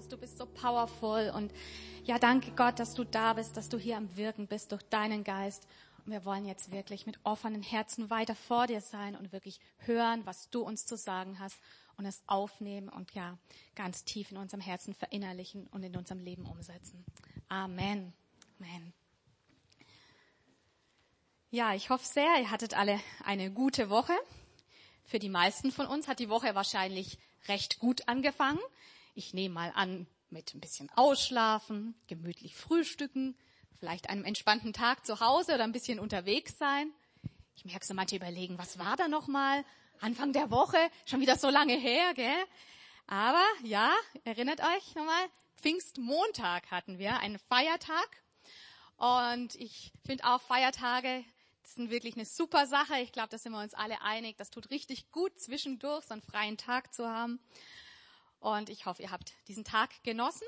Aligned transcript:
Jesus, 0.00 0.08
du 0.08 0.16
bist 0.16 0.38
so 0.38 0.46
powerful 0.46 1.30
und 1.34 1.52
ja, 2.04 2.18
danke 2.18 2.52
Gott, 2.52 2.78
dass 2.78 2.94
du 2.94 3.04
da 3.04 3.34
bist, 3.34 3.58
dass 3.58 3.68
du 3.68 3.76
hier 3.76 3.98
am 3.98 4.16
Wirken 4.16 4.46
bist 4.46 4.72
durch 4.72 4.82
deinen 4.84 5.24
Geist. 5.24 5.66
Und 5.98 6.12
wir 6.12 6.24
wollen 6.24 6.46
jetzt 6.46 6.72
wirklich 6.72 7.04
mit 7.04 7.18
offenen 7.22 7.62
Herzen 7.62 8.08
weiter 8.08 8.34
vor 8.34 8.66
dir 8.66 8.80
sein 8.80 9.14
und 9.14 9.30
wirklich 9.32 9.60
hören, 9.80 10.24
was 10.24 10.48
du 10.48 10.62
uns 10.62 10.86
zu 10.86 10.96
sagen 10.96 11.38
hast 11.38 11.60
und 11.98 12.06
es 12.06 12.22
aufnehmen 12.26 12.88
und 12.88 13.12
ja, 13.12 13.36
ganz 13.74 14.04
tief 14.04 14.30
in 14.30 14.38
unserem 14.38 14.62
Herzen 14.62 14.94
verinnerlichen 14.94 15.66
und 15.66 15.82
in 15.82 15.94
unserem 15.94 16.20
Leben 16.20 16.46
umsetzen. 16.46 17.04
Amen. 17.50 18.14
Amen. 18.58 18.94
Ja, 21.50 21.74
ich 21.74 21.90
hoffe 21.90 22.06
sehr, 22.06 22.40
ihr 22.40 22.50
hattet 22.50 22.72
alle 22.72 22.98
eine 23.24 23.50
gute 23.50 23.90
Woche. 23.90 24.14
Für 25.04 25.18
die 25.18 25.28
meisten 25.28 25.70
von 25.70 25.86
uns 25.86 26.08
hat 26.08 26.20
die 26.20 26.30
Woche 26.30 26.54
wahrscheinlich 26.54 27.18
recht 27.48 27.78
gut 27.78 28.08
angefangen. 28.08 28.60
Ich 29.20 29.34
nehme 29.34 29.52
mal 29.52 29.70
an, 29.74 30.06
mit 30.30 30.54
ein 30.54 30.62
bisschen 30.62 30.88
Ausschlafen, 30.96 31.94
gemütlich 32.06 32.56
frühstücken, 32.56 33.36
vielleicht 33.78 34.08
einem 34.08 34.24
entspannten 34.24 34.72
Tag 34.72 35.04
zu 35.04 35.20
Hause 35.20 35.56
oder 35.56 35.64
ein 35.64 35.72
bisschen 35.72 36.00
unterwegs 36.00 36.56
sein. 36.56 36.90
Ich 37.54 37.66
merke 37.66 37.84
so, 37.84 37.92
manche 37.92 38.16
überlegen, 38.16 38.56
was 38.56 38.78
war 38.78 38.96
da 38.96 39.08
nochmal? 39.08 39.62
Anfang 40.00 40.32
der 40.32 40.50
Woche, 40.50 40.78
schon 41.04 41.20
wieder 41.20 41.36
so 41.36 41.50
lange 41.50 41.74
her, 41.74 42.14
gell? 42.14 42.44
Aber 43.08 43.44
ja, 43.62 43.92
erinnert 44.24 44.60
euch 44.60 44.94
nochmal, 44.94 45.26
Pfingstmontag 45.56 46.70
hatten 46.70 46.98
wir, 46.98 47.18
einen 47.18 47.38
Feiertag. 47.38 48.08
Und 48.96 49.54
ich 49.56 49.92
finde 50.02 50.24
auch 50.24 50.40
Feiertage 50.40 51.26
ist 51.62 51.90
wirklich 51.90 52.14
eine 52.14 52.24
super 52.24 52.66
Sache. 52.66 52.98
Ich 53.00 53.12
glaube, 53.12 53.28
da 53.28 53.36
sind 53.36 53.52
wir 53.52 53.60
uns 53.60 53.74
alle 53.74 54.00
einig. 54.00 54.38
Das 54.38 54.48
tut 54.48 54.70
richtig 54.70 55.10
gut, 55.12 55.38
zwischendurch 55.38 56.06
so 56.06 56.14
einen 56.14 56.22
freien 56.22 56.56
Tag 56.56 56.94
zu 56.94 57.06
haben. 57.06 57.38
Und 58.40 58.70
ich 58.70 58.86
hoffe, 58.86 59.02
ihr 59.02 59.10
habt 59.10 59.32
diesen 59.48 59.64
Tag 59.64 59.90
genossen. 60.02 60.46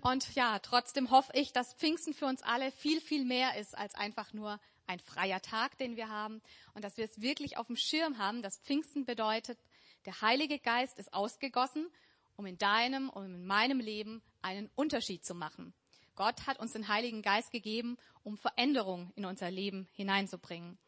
Und 0.00 0.34
ja, 0.34 0.58
trotzdem 0.58 1.10
hoffe 1.10 1.32
ich, 1.34 1.52
dass 1.52 1.74
Pfingsten 1.74 2.12
für 2.12 2.26
uns 2.26 2.42
alle 2.42 2.70
viel, 2.72 3.00
viel 3.00 3.24
mehr 3.24 3.56
ist 3.56 3.76
als 3.76 3.94
einfach 3.94 4.32
nur 4.32 4.60
ein 4.86 4.98
freier 4.98 5.40
Tag, 5.40 5.78
den 5.78 5.96
wir 5.96 6.08
haben. 6.08 6.42
Und 6.74 6.84
dass 6.84 6.96
wir 6.96 7.04
es 7.04 7.20
wirklich 7.20 7.56
auf 7.56 7.68
dem 7.68 7.76
Schirm 7.76 8.18
haben, 8.18 8.42
dass 8.42 8.58
Pfingsten 8.58 9.06
bedeutet, 9.06 9.58
der 10.04 10.20
Heilige 10.20 10.58
Geist 10.58 10.98
ist 10.98 11.14
ausgegossen, 11.14 11.88
um 12.36 12.46
in 12.46 12.58
deinem 12.58 13.08
und 13.08 13.26
in 13.26 13.46
meinem 13.46 13.80
Leben 13.80 14.22
einen 14.42 14.68
Unterschied 14.74 15.24
zu 15.24 15.34
machen. 15.34 15.72
Gott 16.16 16.46
hat 16.46 16.58
uns 16.58 16.72
den 16.72 16.88
Heiligen 16.88 17.22
Geist 17.22 17.50
gegeben, 17.50 17.96
um 18.22 18.36
Veränderung 18.36 19.12
in 19.16 19.24
unser 19.24 19.50
Leben 19.50 19.88
hineinzubringen. 19.94 20.78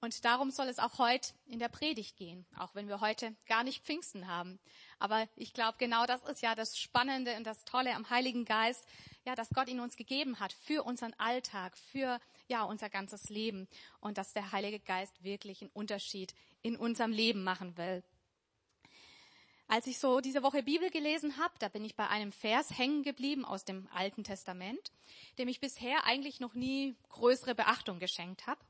Und 0.00 0.24
darum 0.24 0.50
soll 0.50 0.68
es 0.68 0.78
auch 0.78 0.98
heute 0.98 1.32
in 1.46 1.58
der 1.58 1.68
Predigt 1.68 2.16
gehen, 2.16 2.46
auch 2.56 2.74
wenn 2.74 2.88
wir 2.88 3.00
heute 3.00 3.34
gar 3.46 3.64
nicht 3.64 3.84
Pfingsten 3.84 4.26
haben. 4.26 4.58
Aber 4.98 5.28
ich 5.36 5.52
glaube, 5.52 5.76
genau 5.78 6.06
das 6.06 6.22
ist 6.24 6.42
ja 6.42 6.54
das 6.54 6.78
Spannende 6.78 7.36
und 7.36 7.44
das 7.44 7.64
Tolle 7.64 7.94
am 7.94 8.08
Heiligen 8.08 8.44
Geist, 8.44 8.86
ja, 9.24 9.34
dass 9.34 9.50
Gott 9.50 9.68
ihn 9.68 9.80
uns 9.80 9.96
gegeben 9.96 10.40
hat 10.40 10.52
für 10.52 10.84
unseren 10.84 11.12
Alltag, 11.18 11.76
für 11.76 12.18
ja 12.48 12.62
unser 12.62 12.88
ganzes 12.88 13.28
Leben 13.28 13.68
und 14.00 14.18
dass 14.18 14.32
der 14.32 14.52
Heilige 14.52 14.80
Geist 14.80 15.22
wirklich 15.22 15.60
einen 15.60 15.70
Unterschied 15.72 16.34
in 16.62 16.76
unserem 16.76 17.12
Leben 17.12 17.44
machen 17.44 17.76
will. 17.76 18.02
Als 19.68 19.88
ich 19.88 19.98
so 19.98 20.20
diese 20.20 20.44
Woche 20.44 20.62
Bibel 20.62 20.90
gelesen 20.90 21.38
habe, 21.38 21.54
da 21.58 21.68
bin 21.68 21.84
ich 21.84 21.96
bei 21.96 22.06
einem 22.06 22.30
Vers 22.30 22.78
hängen 22.78 23.02
geblieben 23.02 23.44
aus 23.44 23.64
dem 23.64 23.88
Alten 23.92 24.22
Testament, 24.22 24.92
dem 25.38 25.48
ich 25.48 25.58
bisher 25.58 26.04
eigentlich 26.04 26.38
noch 26.38 26.54
nie 26.54 26.94
größere 27.08 27.56
Beachtung 27.56 27.98
geschenkt 27.98 28.46
habe. 28.46 28.60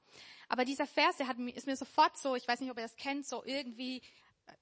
Aber 0.49 0.65
dieser 0.65 0.87
Vers, 0.87 1.19
der 1.19 1.27
hat, 1.27 1.39
ist 1.39 1.67
mir 1.67 1.77
sofort 1.77 2.17
so, 2.17 2.35
ich 2.35 2.49
weiß 2.49 2.61
nicht, 2.61 2.71
ob 2.71 2.79
ihr 2.79 2.85
das 2.85 2.97
kennt, 2.97 3.27
so 3.27 3.45
irgendwie 3.45 4.01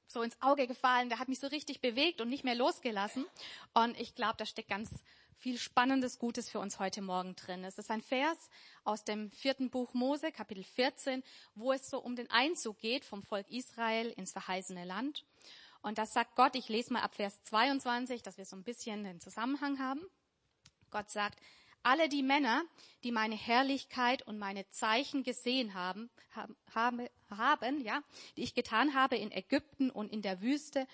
so 0.06 0.22
ins 0.22 0.40
Auge 0.40 0.66
gefallen, 0.66 1.08
der 1.08 1.18
hat 1.18 1.28
mich 1.28 1.40
so 1.40 1.46
richtig 1.48 1.80
bewegt 1.80 2.20
und 2.20 2.28
nicht 2.28 2.44
mehr 2.44 2.54
losgelassen. 2.54 3.26
Und 3.72 3.98
ich 3.98 4.14
glaube, 4.14 4.34
da 4.38 4.46
steckt 4.46 4.68
ganz 4.68 4.90
viel 5.36 5.58
Spannendes, 5.58 6.18
Gutes 6.18 6.48
für 6.48 6.58
uns 6.58 6.78
heute 6.78 7.02
Morgen 7.02 7.36
drin. 7.36 7.64
Es 7.64 7.78
ist 7.78 7.90
ein 7.90 8.00
Vers 8.00 8.48
aus 8.84 9.04
dem 9.04 9.30
vierten 9.30 9.70
Buch 9.70 9.92
Mose, 9.92 10.32
Kapitel 10.32 10.64
14, 10.64 11.22
wo 11.54 11.72
es 11.72 11.90
so 11.90 11.98
um 11.98 12.16
den 12.16 12.30
Einzug 12.30 12.78
geht 12.78 13.04
vom 13.04 13.22
Volk 13.22 13.50
Israel 13.50 14.10
ins 14.12 14.32
verheißene 14.32 14.84
Land. 14.84 15.24
Und 15.82 15.98
das 15.98 16.14
sagt 16.14 16.34
Gott, 16.34 16.56
ich 16.56 16.68
lese 16.68 16.92
mal 16.94 17.02
ab 17.02 17.14
Vers 17.14 17.42
22, 17.44 18.22
dass 18.22 18.38
wir 18.38 18.46
so 18.46 18.56
ein 18.56 18.62
bisschen 18.62 19.04
den 19.04 19.20
Zusammenhang 19.20 19.78
haben. 19.78 20.00
Gott 20.90 21.10
sagt, 21.10 21.38
alle 21.84 22.08
die 22.08 22.22
Männer, 22.22 22.64
die 23.04 23.12
meine 23.12 23.36
Herrlichkeit 23.36 24.22
und 24.26 24.38
meine 24.38 24.68
Zeichen 24.70 25.22
gesehen 25.22 25.74
haben, 25.74 26.10
haben, 26.74 27.08
haben, 27.30 27.80
ja, 27.82 28.02
die 28.36 28.42
ich 28.42 28.54
getan 28.54 28.94
habe 28.94 29.16
in 29.16 29.30
Ägypten 29.30 29.90
und 29.90 30.12
in 30.12 30.22
der 30.22 30.40
Wüste 30.40 30.86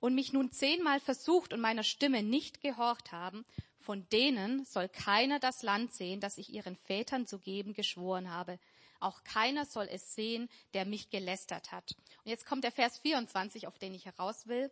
und 0.00 0.14
mich 0.14 0.32
nun 0.32 0.50
zehnmal 0.50 1.00
versucht 1.00 1.52
und 1.52 1.60
meiner 1.60 1.82
Stimme 1.82 2.22
nicht 2.22 2.60
gehorcht 2.62 3.12
haben, 3.12 3.44
von 3.78 4.08
denen 4.10 4.64
soll 4.64 4.88
keiner 4.88 5.38
das 5.38 5.62
Land 5.62 5.92
sehen, 5.92 6.20
das 6.20 6.38
ich 6.38 6.52
ihren 6.52 6.76
Vätern 6.76 7.26
zu 7.26 7.38
geben 7.38 7.74
geschworen 7.74 8.30
habe. 8.30 8.58
Auch 9.00 9.22
keiner 9.24 9.64
soll 9.64 9.88
es 9.90 10.14
sehen, 10.14 10.48
der 10.74 10.84
mich 10.84 11.10
gelästert 11.10 11.72
hat. 11.72 11.94
Und 12.24 12.30
jetzt 12.30 12.46
kommt 12.46 12.64
der 12.64 12.72
Vers 12.72 12.98
24, 12.98 13.66
auf 13.66 13.78
den 13.78 13.94
ich 13.94 14.06
heraus 14.06 14.46
will. 14.46 14.70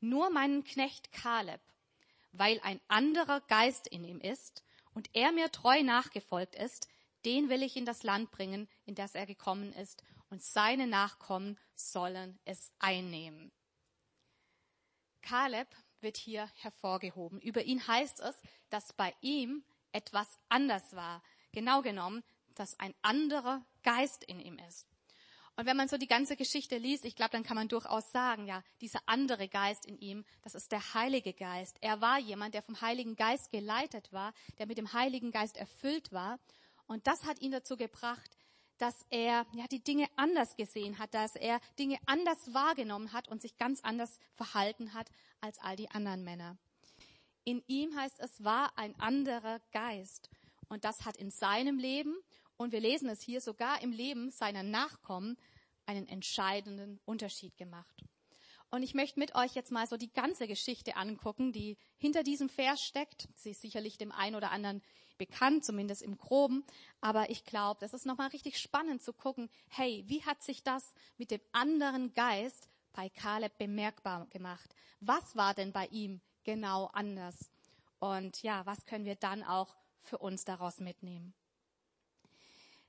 Nur 0.00 0.30
meinen 0.30 0.64
Knecht 0.64 1.12
Kaleb, 1.12 1.60
weil 2.32 2.60
ein 2.60 2.80
anderer 2.88 3.40
Geist 3.42 3.86
in 3.88 4.04
ihm 4.04 4.20
ist 4.20 4.62
und 4.96 5.10
er 5.12 5.30
mir 5.30 5.52
treu 5.52 5.82
nachgefolgt 5.82 6.54
ist, 6.54 6.88
den 7.26 7.50
will 7.50 7.62
ich 7.62 7.76
in 7.76 7.84
das 7.84 8.02
Land 8.02 8.30
bringen, 8.30 8.66
in 8.86 8.94
das 8.94 9.14
er 9.14 9.26
gekommen 9.26 9.74
ist, 9.74 10.02
und 10.30 10.42
seine 10.42 10.86
Nachkommen 10.86 11.58
sollen 11.74 12.38
es 12.46 12.72
einnehmen. 12.78 13.52
Kaleb 15.20 15.68
wird 16.00 16.16
hier 16.16 16.50
hervorgehoben. 16.54 17.42
Über 17.42 17.64
ihn 17.64 17.86
heißt 17.86 18.20
es, 18.20 18.40
dass 18.70 18.94
bei 18.94 19.14
ihm 19.20 19.64
etwas 19.92 20.40
anders 20.48 20.96
war. 20.96 21.22
Genau 21.52 21.82
genommen, 21.82 22.24
dass 22.54 22.80
ein 22.80 22.94
anderer 23.02 23.66
Geist 23.82 24.24
in 24.24 24.40
ihm 24.40 24.58
ist. 24.66 24.95
Und 25.56 25.64
wenn 25.64 25.76
man 25.76 25.88
so 25.88 25.96
die 25.96 26.06
ganze 26.06 26.36
Geschichte 26.36 26.76
liest, 26.76 27.06
ich 27.06 27.16
glaube, 27.16 27.30
dann 27.30 27.42
kann 27.42 27.56
man 27.56 27.68
durchaus 27.68 28.12
sagen, 28.12 28.46
ja, 28.46 28.62
dieser 28.82 29.00
andere 29.06 29.48
Geist 29.48 29.86
in 29.86 29.98
ihm, 29.98 30.24
das 30.42 30.54
ist 30.54 30.70
der 30.70 30.94
Heilige 30.94 31.32
Geist. 31.32 31.78
Er 31.80 32.02
war 32.02 32.18
jemand, 32.18 32.54
der 32.54 32.62
vom 32.62 32.80
Heiligen 32.82 33.16
Geist 33.16 33.50
geleitet 33.50 34.12
war, 34.12 34.34
der 34.58 34.66
mit 34.66 34.76
dem 34.76 34.92
Heiligen 34.92 35.30
Geist 35.30 35.56
erfüllt 35.56 36.12
war. 36.12 36.38
Und 36.86 37.06
das 37.06 37.24
hat 37.24 37.40
ihn 37.40 37.52
dazu 37.52 37.78
gebracht, 37.78 38.36
dass 38.76 39.06
er 39.08 39.46
ja 39.54 39.66
die 39.70 39.82
Dinge 39.82 40.06
anders 40.16 40.56
gesehen 40.56 40.98
hat, 40.98 41.14
dass 41.14 41.36
er 41.36 41.58
Dinge 41.78 41.98
anders 42.04 42.52
wahrgenommen 42.52 43.14
hat 43.14 43.28
und 43.28 43.40
sich 43.40 43.56
ganz 43.56 43.80
anders 43.80 44.18
verhalten 44.34 44.92
hat 44.92 45.08
als 45.40 45.58
all 45.58 45.76
die 45.76 45.90
anderen 45.90 46.22
Männer. 46.22 46.58
In 47.44 47.62
ihm 47.66 47.96
heißt 47.96 48.20
es 48.20 48.44
war 48.44 48.76
ein 48.76 48.98
anderer 49.00 49.60
Geist 49.72 50.28
und 50.68 50.84
das 50.84 51.06
hat 51.06 51.16
in 51.16 51.30
seinem 51.30 51.78
Leben 51.78 52.14
und 52.56 52.72
wir 52.72 52.80
lesen 52.80 53.08
es 53.08 53.20
hier 53.20 53.40
sogar 53.40 53.82
im 53.82 53.92
Leben 53.92 54.30
seiner 54.30 54.62
Nachkommen 54.62 55.36
einen 55.86 56.08
entscheidenden 56.08 57.00
Unterschied 57.04 57.56
gemacht. 57.56 58.04
Und 58.70 58.82
ich 58.82 58.94
möchte 58.94 59.20
mit 59.20 59.34
euch 59.34 59.54
jetzt 59.54 59.70
mal 59.70 59.86
so 59.86 59.96
die 59.96 60.12
ganze 60.12 60.48
Geschichte 60.48 60.96
angucken, 60.96 61.52
die 61.52 61.78
hinter 61.98 62.22
diesem 62.22 62.48
Vers 62.48 62.82
steckt. 62.82 63.28
Sie 63.34 63.50
ist 63.50 63.60
sicherlich 63.60 63.96
dem 63.96 64.10
einen 64.10 64.34
oder 64.34 64.50
anderen 64.50 64.82
bekannt, 65.18 65.64
zumindest 65.64 66.02
im 66.02 66.16
Groben. 66.16 66.64
Aber 67.00 67.30
ich 67.30 67.44
glaube, 67.44 67.78
das 67.80 67.94
ist 67.94 68.06
nochmal 68.06 68.28
richtig 68.28 68.58
spannend 68.58 69.02
zu 69.02 69.12
gucken, 69.12 69.48
hey, 69.68 70.04
wie 70.08 70.24
hat 70.24 70.42
sich 70.42 70.62
das 70.62 70.94
mit 71.16 71.30
dem 71.30 71.40
anderen 71.52 72.12
Geist 72.12 72.68
bei 72.92 73.08
Kaleb 73.08 73.56
bemerkbar 73.56 74.26
gemacht? 74.30 74.74
Was 75.00 75.36
war 75.36 75.54
denn 75.54 75.72
bei 75.72 75.86
ihm 75.86 76.20
genau 76.44 76.86
anders? 76.92 77.50
Und 77.98 78.42
ja, 78.42 78.66
was 78.66 78.84
können 78.84 79.04
wir 79.04 79.16
dann 79.16 79.44
auch 79.44 79.76
für 80.02 80.18
uns 80.18 80.44
daraus 80.44 80.80
mitnehmen? 80.80 81.34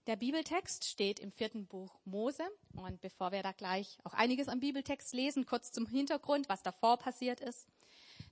Der 0.07 0.15
Bibeltext 0.15 0.85
steht 0.85 1.19
im 1.19 1.33
vierten 1.33 1.65
Buch 1.65 1.99
Mose. 2.05 2.43
Und 2.77 3.01
bevor 3.01 3.33
wir 3.33 3.43
da 3.43 3.51
gleich 3.51 3.97
auch 4.05 4.13
einiges 4.13 4.47
am 4.47 4.61
Bibeltext 4.61 5.13
lesen, 5.13 5.45
kurz 5.45 5.73
zum 5.73 5.85
Hintergrund, 5.85 6.47
was 6.47 6.63
davor 6.63 6.95
passiert 6.95 7.41
ist. 7.41 7.67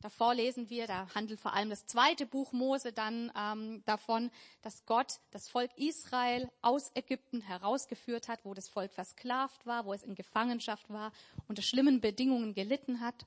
Davor 0.02 0.36
lesen 0.36 0.70
wir, 0.70 0.88
da 0.88 1.14
handelt 1.14 1.42
vor 1.42 1.54
allem 1.54 1.70
das 1.70 1.86
zweite 1.86 2.26
Buch 2.26 2.54
Mose 2.54 2.94
dann 2.94 3.30
ähm, 3.38 3.84
davon, 3.86 4.32
dass 4.62 4.86
Gott 4.86 5.20
das 5.32 5.50
Volk 5.50 5.70
Israel 5.76 6.50
aus 6.62 6.92
Ägypten 6.96 7.42
herausgeführt 7.42 8.30
hat, 8.30 8.46
wo 8.46 8.54
das 8.54 8.70
Volk 8.70 8.94
versklavt 8.94 9.66
war, 9.66 9.86
wo 9.86 9.92
es 9.92 10.04
in 10.04 10.16
Gefangenschaft 10.16 10.90
war, 10.90 11.12
unter 11.50 11.62
schlimmen 11.62 12.00
Bedingungen 12.00 12.54
gelitten 12.54 13.02
hat. 13.02 13.26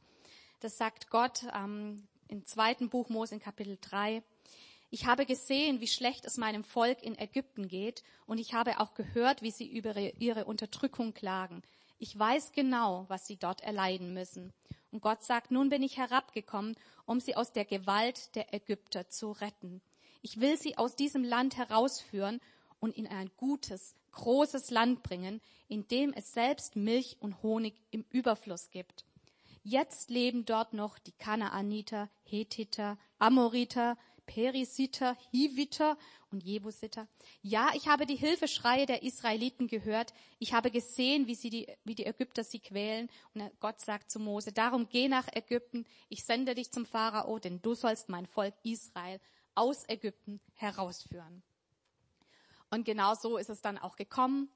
Das 0.60 0.78
sagt 0.78 1.10
Gott 1.10 1.44
ähm, 1.54 2.08
im 2.28 2.46
zweiten 2.46 2.88
Buch 2.88 3.10
Mose 3.10 3.34
in 3.34 3.42
Kapitel 3.42 3.76
3. 3.78 4.22
Ich 4.90 5.04
habe 5.04 5.26
gesehen, 5.26 5.80
wie 5.80 5.86
schlecht 5.86 6.24
es 6.24 6.38
meinem 6.38 6.64
Volk 6.64 7.02
in 7.02 7.18
Ägypten 7.18 7.68
geht, 7.68 8.02
und 8.26 8.38
ich 8.38 8.54
habe 8.54 8.80
auch 8.80 8.94
gehört, 8.94 9.42
wie 9.42 9.50
sie 9.50 9.66
über 9.66 9.94
ihre 9.96 10.46
Unterdrückung 10.46 11.12
klagen. 11.12 11.62
Ich 11.98 12.18
weiß 12.18 12.52
genau, 12.52 13.04
was 13.08 13.26
sie 13.26 13.36
dort 13.36 13.60
erleiden 13.60 14.14
müssen. 14.14 14.52
Und 14.90 15.02
Gott 15.02 15.22
sagt, 15.22 15.50
nun 15.50 15.68
bin 15.68 15.82
ich 15.82 15.98
herabgekommen, 15.98 16.74
um 17.04 17.20
sie 17.20 17.36
aus 17.36 17.52
der 17.52 17.66
Gewalt 17.66 18.34
der 18.34 18.54
Ägypter 18.54 19.08
zu 19.08 19.32
retten. 19.32 19.82
Ich 20.22 20.40
will 20.40 20.56
sie 20.56 20.78
aus 20.78 20.96
diesem 20.96 21.22
Land 21.22 21.56
herausführen 21.58 22.40
und 22.80 22.96
in 22.96 23.06
ein 23.06 23.30
gutes, 23.36 23.94
großes 24.12 24.70
Land 24.70 25.02
bringen, 25.02 25.40
in 25.68 25.86
dem 25.88 26.14
es 26.14 26.32
selbst 26.32 26.76
Milch 26.76 27.18
und 27.20 27.42
Honig 27.42 27.74
im 27.90 28.04
Überfluss 28.10 28.70
gibt. 28.70 29.04
Jetzt 29.62 30.08
leben 30.08 30.46
dort 30.46 30.72
noch 30.72 30.98
die 30.98 31.12
Kanaaniter, 31.12 32.08
Hethiter, 32.24 32.96
Amoriter, 33.18 33.98
Perisiter, 34.28 35.16
Hiviter 35.32 35.96
und 36.30 36.44
Jebusiter. 36.44 37.08
Ja, 37.42 37.70
ich 37.74 37.88
habe 37.88 38.06
die 38.06 38.14
Hilfeschreie 38.14 38.86
der 38.86 39.02
Israeliten 39.02 39.66
gehört. 39.66 40.12
Ich 40.38 40.52
habe 40.52 40.70
gesehen, 40.70 41.26
wie, 41.26 41.34
sie 41.34 41.50
die, 41.50 41.66
wie 41.84 41.94
die 41.94 42.06
Ägypter 42.06 42.44
sie 42.44 42.60
quälen. 42.60 43.08
Und 43.34 43.50
Gott 43.58 43.80
sagt 43.80 44.10
zu 44.10 44.20
Mose, 44.20 44.52
darum 44.52 44.88
geh 44.88 45.08
nach 45.08 45.26
Ägypten. 45.32 45.86
Ich 46.08 46.24
sende 46.24 46.54
dich 46.54 46.70
zum 46.70 46.84
Pharao, 46.84 47.38
denn 47.38 47.60
du 47.62 47.74
sollst 47.74 48.10
mein 48.10 48.26
Volk 48.26 48.54
Israel 48.62 49.18
aus 49.54 49.88
Ägypten 49.88 50.40
herausführen. 50.54 51.42
Und 52.70 52.84
genau 52.84 53.14
so 53.14 53.38
ist 53.38 53.48
es 53.48 53.62
dann 53.62 53.78
auch 53.78 53.96
gekommen. 53.96 54.50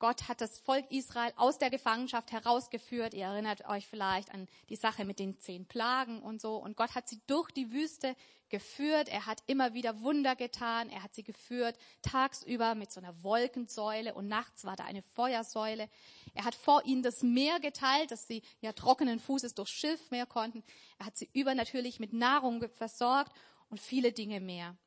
Gott 0.00 0.28
hat 0.28 0.40
das 0.40 0.58
Volk 0.58 0.90
Israel 0.90 1.32
aus 1.36 1.58
der 1.58 1.68
Gefangenschaft 1.68 2.32
herausgeführt. 2.32 3.12
Ihr 3.12 3.26
erinnert 3.26 3.68
euch 3.68 3.86
vielleicht 3.86 4.32
an 4.32 4.48
die 4.70 4.76
Sache 4.76 5.04
mit 5.04 5.18
den 5.18 5.38
zehn 5.38 5.66
Plagen 5.66 6.22
und 6.22 6.40
so. 6.40 6.56
Und 6.56 6.74
Gott 6.74 6.94
hat 6.94 7.06
sie 7.06 7.20
durch 7.26 7.50
die 7.50 7.70
Wüste 7.70 8.16
geführt. 8.48 9.10
Er 9.10 9.26
hat 9.26 9.42
immer 9.46 9.74
wieder 9.74 10.00
Wunder 10.00 10.36
getan. 10.36 10.88
Er 10.88 11.02
hat 11.02 11.14
sie 11.14 11.22
geführt 11.22 11.76
tagsüber 12.00 12.74
mit 12.74 12.90
so 12.90 12.98
einer 13.00 13.22
Wolkensäule 13.22 14.14
und 14.14 14.26
nachts 14.26 14.64
war 14.64 14.74
da 14.74 14.84
eine 14.84 15.02
Feuersäule. 15.02 15.90
Er 16.32 16.46
hat 16.46 16.54
vor 16.54 16.84
ihnen 16.86 17.02
das 17.02 17.22
Meer 17.22 17.60
geteilt, 17.60 18.10
dass 18.10 18.26
sie 18.26 18.42
ja 18.62 18.72
trockenen 18.72 19.20
Fußes 19.20 19.54
durchs 19.54 19.72
Schiff 19.72 20.10
mehr 20.10 20.24
konnten. 20.24 20.64
Er 20.98 21.06
hat 21.06 21.18
sie 21.18 21.28
übernatürlich 21.34 22.00
mit 22.00 22.14
Nahrung 22.14 22.66
versorgt 22.70 23.32
und 23.68 23.78
viele 23.78 24.12
Dinge 24.12 24.40
mehr. 24.40 24.78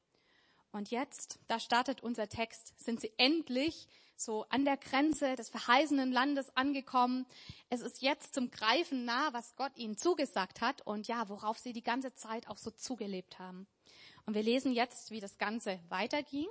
Und 0.73 0.89
jetzt, 0.89 1.39
da 1.47 1.59
startet 1.59 2.01
unser 2.01 2.27
Text, 2.27 2.73
sind 2.79 2.99
sie 2.99 3.13
endlich 3.17 3.87
so 4.15 4.45
an 4.49 4.65
der 4.65 4.75
Grenze 4.75 5.35
des 5.35 5.49
verheißenen 5.49 6.11
Landes 6.11 6.49
angekommen. 6.57 7.27
Es 7.69 7.81
ist 7.81 8.01
jetzt 8.01 8.33
zum 8.33 8.49
Greifen 8.49 9.05
nah, 9.05 9.31
was 9.33 9.55
Gott 9.55 9.77
ihnen 9.77 9.97
zugesagt 9.97 10.61
hat 10.61 10.81
und 10.81 11.07
ja, 11.07 11.29
worauf 11.29 11.59
sie 11.59 11.73
die 11.73 11.83
ganze 11.83 12.15
Zeit 12.15 12.47
auch 12.47 12.57
so 12.57 12.71
zugelebt 12.71 13.37
haben. 13.37 13.67
Und 14.25 14.33
wir 14.33 14.41
lesen 14.41 14.73
jetzt, 14.73 15.11
wie 15.11 15.19
das 15.19 15.37
Ganze 15.37 15.79
weiterging 15.89 16.47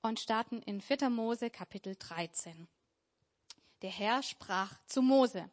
und 0.00 0.20
starten 0.20 0.62
in 0.62 0.80
4. 0.80 1.10
Mose 1.10 1.50
Kapitel 1.50 1.96
13. 1.96 2.68
Der 3.82 3.90
Herr 3.90 4.22
sprach 4.22 4.78
zu 4.86 5.02
Mose, 5.02 5.50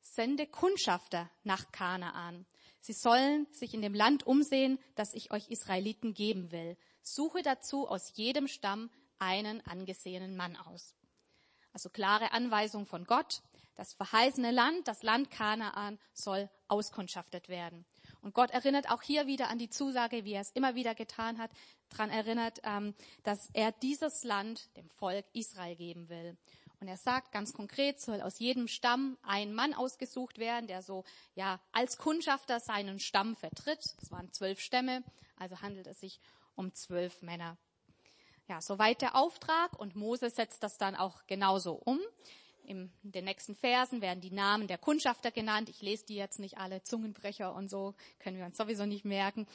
sende 0.00 0.46
Kundschafter 0.46 1.28
nach 1.42 1.72
Kanaan. 1.72 2.46
Sie 2.80 2.92
sollen 2.92 3.48
sich 3.50 3.74
in 3.74 3.82
dem 3.82 3.94
Land 3.94 4.24
umsehen, 4.24 4.78
das 4.94 5.14
ich 5.14 5.32
euch 5.32 5.48
Israeliten 5.48 6.14
geben 6.14 6.52
will. 6.52 6.76
Suche 7.06 7.42
dazu 7.42 7.86
aus 7.88 8.12
jedem 8.14 8.48
Stamm 8.48 8.90
einen 9.18 9.64
angesehenen 9.66 10.36
Mann 10.36 10.56
aus. 10.56 10.94
Also 11.72 11.90
klare 11.90 12.32
Anweisung 12.32 12.86
von 12.86 13.04
Gott. 13.04 13.42
Das 13.74 13.92
verheißene 13.94 14.52
Land, 14.52 14.86
das 14.86 15.02
Land 15.02 15.30
Kanaan, 15.30 15.98
soll 16.12 16.48
auskundschaftet 16.68 17.48
werden. 17.48 17.84
Und 18.20 18.32
Gott 18.32 18.50
erinnert 18.50 18.88
auch 18.90 19.02
hier 19.02 19.26
wieder 19.26 19.48
an 19.48 19.58
die 19.58 19.68
Zusage, 19.68 20.24
wie 20.24 20.32
er 20.32 20.42
es 20.42 20.52
immer 20.52 20.76
wieder 20.76 20.94
getan 20.94 21.38
hat, 21.38 21.50
daran 21.90 22.10
erinnert, 22.10 22.60
ähm, 22.62 22.94
dass 23.24 23.50
er 23.52 23.72
dieses 23.72 24.22
Land 24.22 24.74
dem 24.76 24.88
Volk 24.90 25.26
Israel 25.32 25.74
geben 25.74 26.08
will. 26.08 26.36
Und 26.80 26.88
er 26.88 26.96
sagt 26.96 27.32
ganz 27.32 27.52
konkret, 27.52 28.00
soll 28.00 28.20
aus 28.20 28.38
jedem 28.38 28.68
Stamm 28.68 29.18
ein 29.22 29.52
Mann 29.52 29.74
ausgesucht 29.74 30.38
werden, 30.38 30.66
der 30.68 30.82
so, 30.82 31.04
ja, 31.34 31.60
als 31.72 31.98
Kundschafter 31.98 32.60
seinen 32.60 33.00
Stamm 33.00 33.34
vertritt. 33.36 33.96
Es 34.00 34.10
waren 34.10 34.32
zwölf 34.32 34.60
Stämme, 34.60 35.02
also 35.36 35.60
handelt 35.62 35.86
es 35.86 36.00
sich 36.00 36.20
um 36.54 36.72
zwölf 36.74 37.22
Männer. 37.22 37.56
Ja, 38.48 38.60
soweit 38.60 39.00
der 39.00 39.14
Auftrag 39.14 39.78
und 39.78 39.96
Mose 39.96 40.28
setzt 40.30 40.62
das 40.62 40.76
dann 40.76 40.96
auch 40.96 41.26
genauso 41.26 41.72
um. 41.72 42.00
In 42.66 42.90
den 43.02 43.26
nächsten 43.26 43.54
Versen 43.54 44.00
werden 44.00 44.20
die 44.20 44.30
Namen 44.30 44.68
der 44.68 44.78
Kundschafter 44.78 45.30
genannt. 45.30 45.68
Ich 45.68 45.82
lese 45.82 46.06
die 46.06 46.14
jetzt 46.14 46.38
nicht 46.38 46.56
alle, 46.56 46.82
Zungenbrecher 46.82 47.54
und 47.54 47.68
so, 47.68 47.94
können 48.18 48.38
wir 48.38 48.46
uns 48.46 48.56
sowieso 48.56 48.86
nicht 48.86 49.04
merken. 49.04 49.46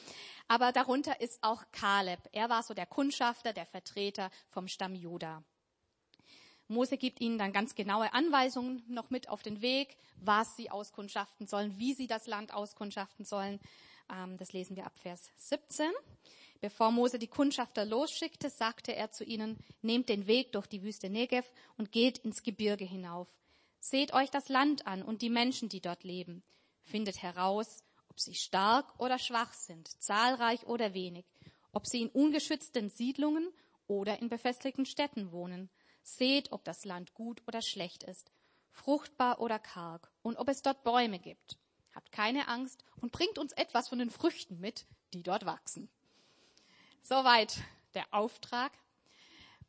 Aber 0.46 0.70
darunter 0.70 1.20
ist 1.20 1.42
auch 1.42 1.64
Kaleb. 1.72 2.20
Er 2.32 2.48
war 2.48 2.62
so 2.62 2.72
der 2.72 2.86
Kundschafter, 2.86 3.52
der 3.52 3.66
Vertreter 3.66 4.30
vom 4.48 4.68
Stamm 4.68 4.94
Juda. 4.94 5.42
Mose 6.68 6.96
gibt 6.96 7.20
ihnen 7.20 7.36
dann 7.36 7.52
ganz 7.52 7.74
genaue 7.74 8.12
Anweisungen 8.14 8.84
noch 8.86 9.10
mit 9.10 9.28
auf 9.28 9.42
den 9.42 9.60
Weg, 9.60 9.96
was 10.16 10.56
sie 10.56 10.70
auskundschaften 10.70 11.48
sollen, 11.48 11.76
wie 11.78 11.94
sie 11.94 12.06
das 12.06 12.28
Land 12.28 12.54
auskundschaften 12.54 13.24
sollen. 13.24 13.58
Ähm, 14.08 14.36
das 14.36 14.52
lesen 14.52 14.76
wir 14.76 14.86
ab 14.86 14.96
Vers 15.00 15.30
17. 15.36 15.90
Bevor 16.60 16.90
Mose 16.90 17.18
die 17.18 17.26
Kundschafter 17.26 17.86
losschickte, 17.86 18.50
sagte 18.50 18.94
er 18.94 19.10
zu 19.10 19.24
ihnen, 19.24 19.56
nehmt 19.80 20.10
den 20.10 20.26
Weg 20.26 20.52
durch 20.52 20.66
die 20.66 20.82
Wüste 20.82 21.08
Negev 21.08 21.50
und 21.78 21.90
geht 21.90 22.18
ins 22.18 22.42
Gebirge 22.42 22.84
hinauf. 22.84 23.28
Seht 23.78 24.12
euch 24.12 24.30
das 24.30 24.50
Land 24.50 24.86
an 24.86 25.02
und 25.02 25.22
die 25.22 25.30
Menschen, 25.30 25.70
die 25.70 25.80
dort 25.80 26.04
leben. 26.04 26.42
Findet 26.82 27.22
heraus, 27.22 27.82
ob 28.08 28.20
sie 28.20 28.34
stark 28.34 29.00
oder 29.00 29.18
schwach 29.18 29.54
sind, 29.54 29.88
zahlreich 30.02 30.66
oder 30.66 30.92
wenig, 30.92 31.24
ob 31.72 31.86
sie 31.86 32.02
in 32.02 32.08
ungeschützten 32.10 32.90
Siedlungen 32.90 33.48
oder 33.86 34.20
in 34.20 34.28
befestigten 34.28 34.84
Städten 34.84 35.32
wohnen. 35.32 35.70
Seht, 36.02 36.52
ob 36.52 36.64
das 36.64 36.84
Land 36.84 37.14
gut 37.14 37.42
oder 37.48 37.62
schlecht 37.62 38.02
ist, 38.02 38.30
fruchtbar 38.70 39.40
oder 39.40 39.58
karg 39.58 40.10
und 40.22 40.36
ob 40.36 40.48
es 40.48 40.60
dort 40.60 40.82
Bäume 40.82 41.18
gibt. 41.18 41.58
Habt 41.94 42.12
keine 42.12 42.48
Angst 42.48 42.84
und 43.00 43.12
bringt 43.12 43.38
uns 43.38 43.52
etwas 43.52 43.88
von 43.88 43.98
den 43.98 44.10
Früchten 44.10 44.60
mit, 44.60 44.86
die 45.14 45.22
dort 45.22 45.46
wachsen. 45.46 45.90
Soweit 47.02 47.58
der 47.94 48.04
Auftrag. 48.12 48.72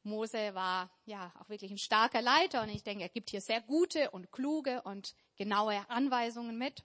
Mose 0.04 0.56
war 0.56 0.90
ja 1.06 1.32
auch 1.40 1.50
wirklich 1.50 1.72
ein 1.72 1.78
starker 1.78 2.22
Leiter 2.22 2.64
und 2.64 2.70
ich 2.70 2.84
denke, 2.84 3.04
er 3.04 3.10
gibt 3.10 3.30
hier 3.30 3.42
sehr 3.42 3.62
gute 3.62 4.10
und 4.12 4.32
kluge 4.32 4.82
und 4.82 5.16
genaue 5.36 5.88
Anweisungen 5.90 6.58
mit. 6.58 6.84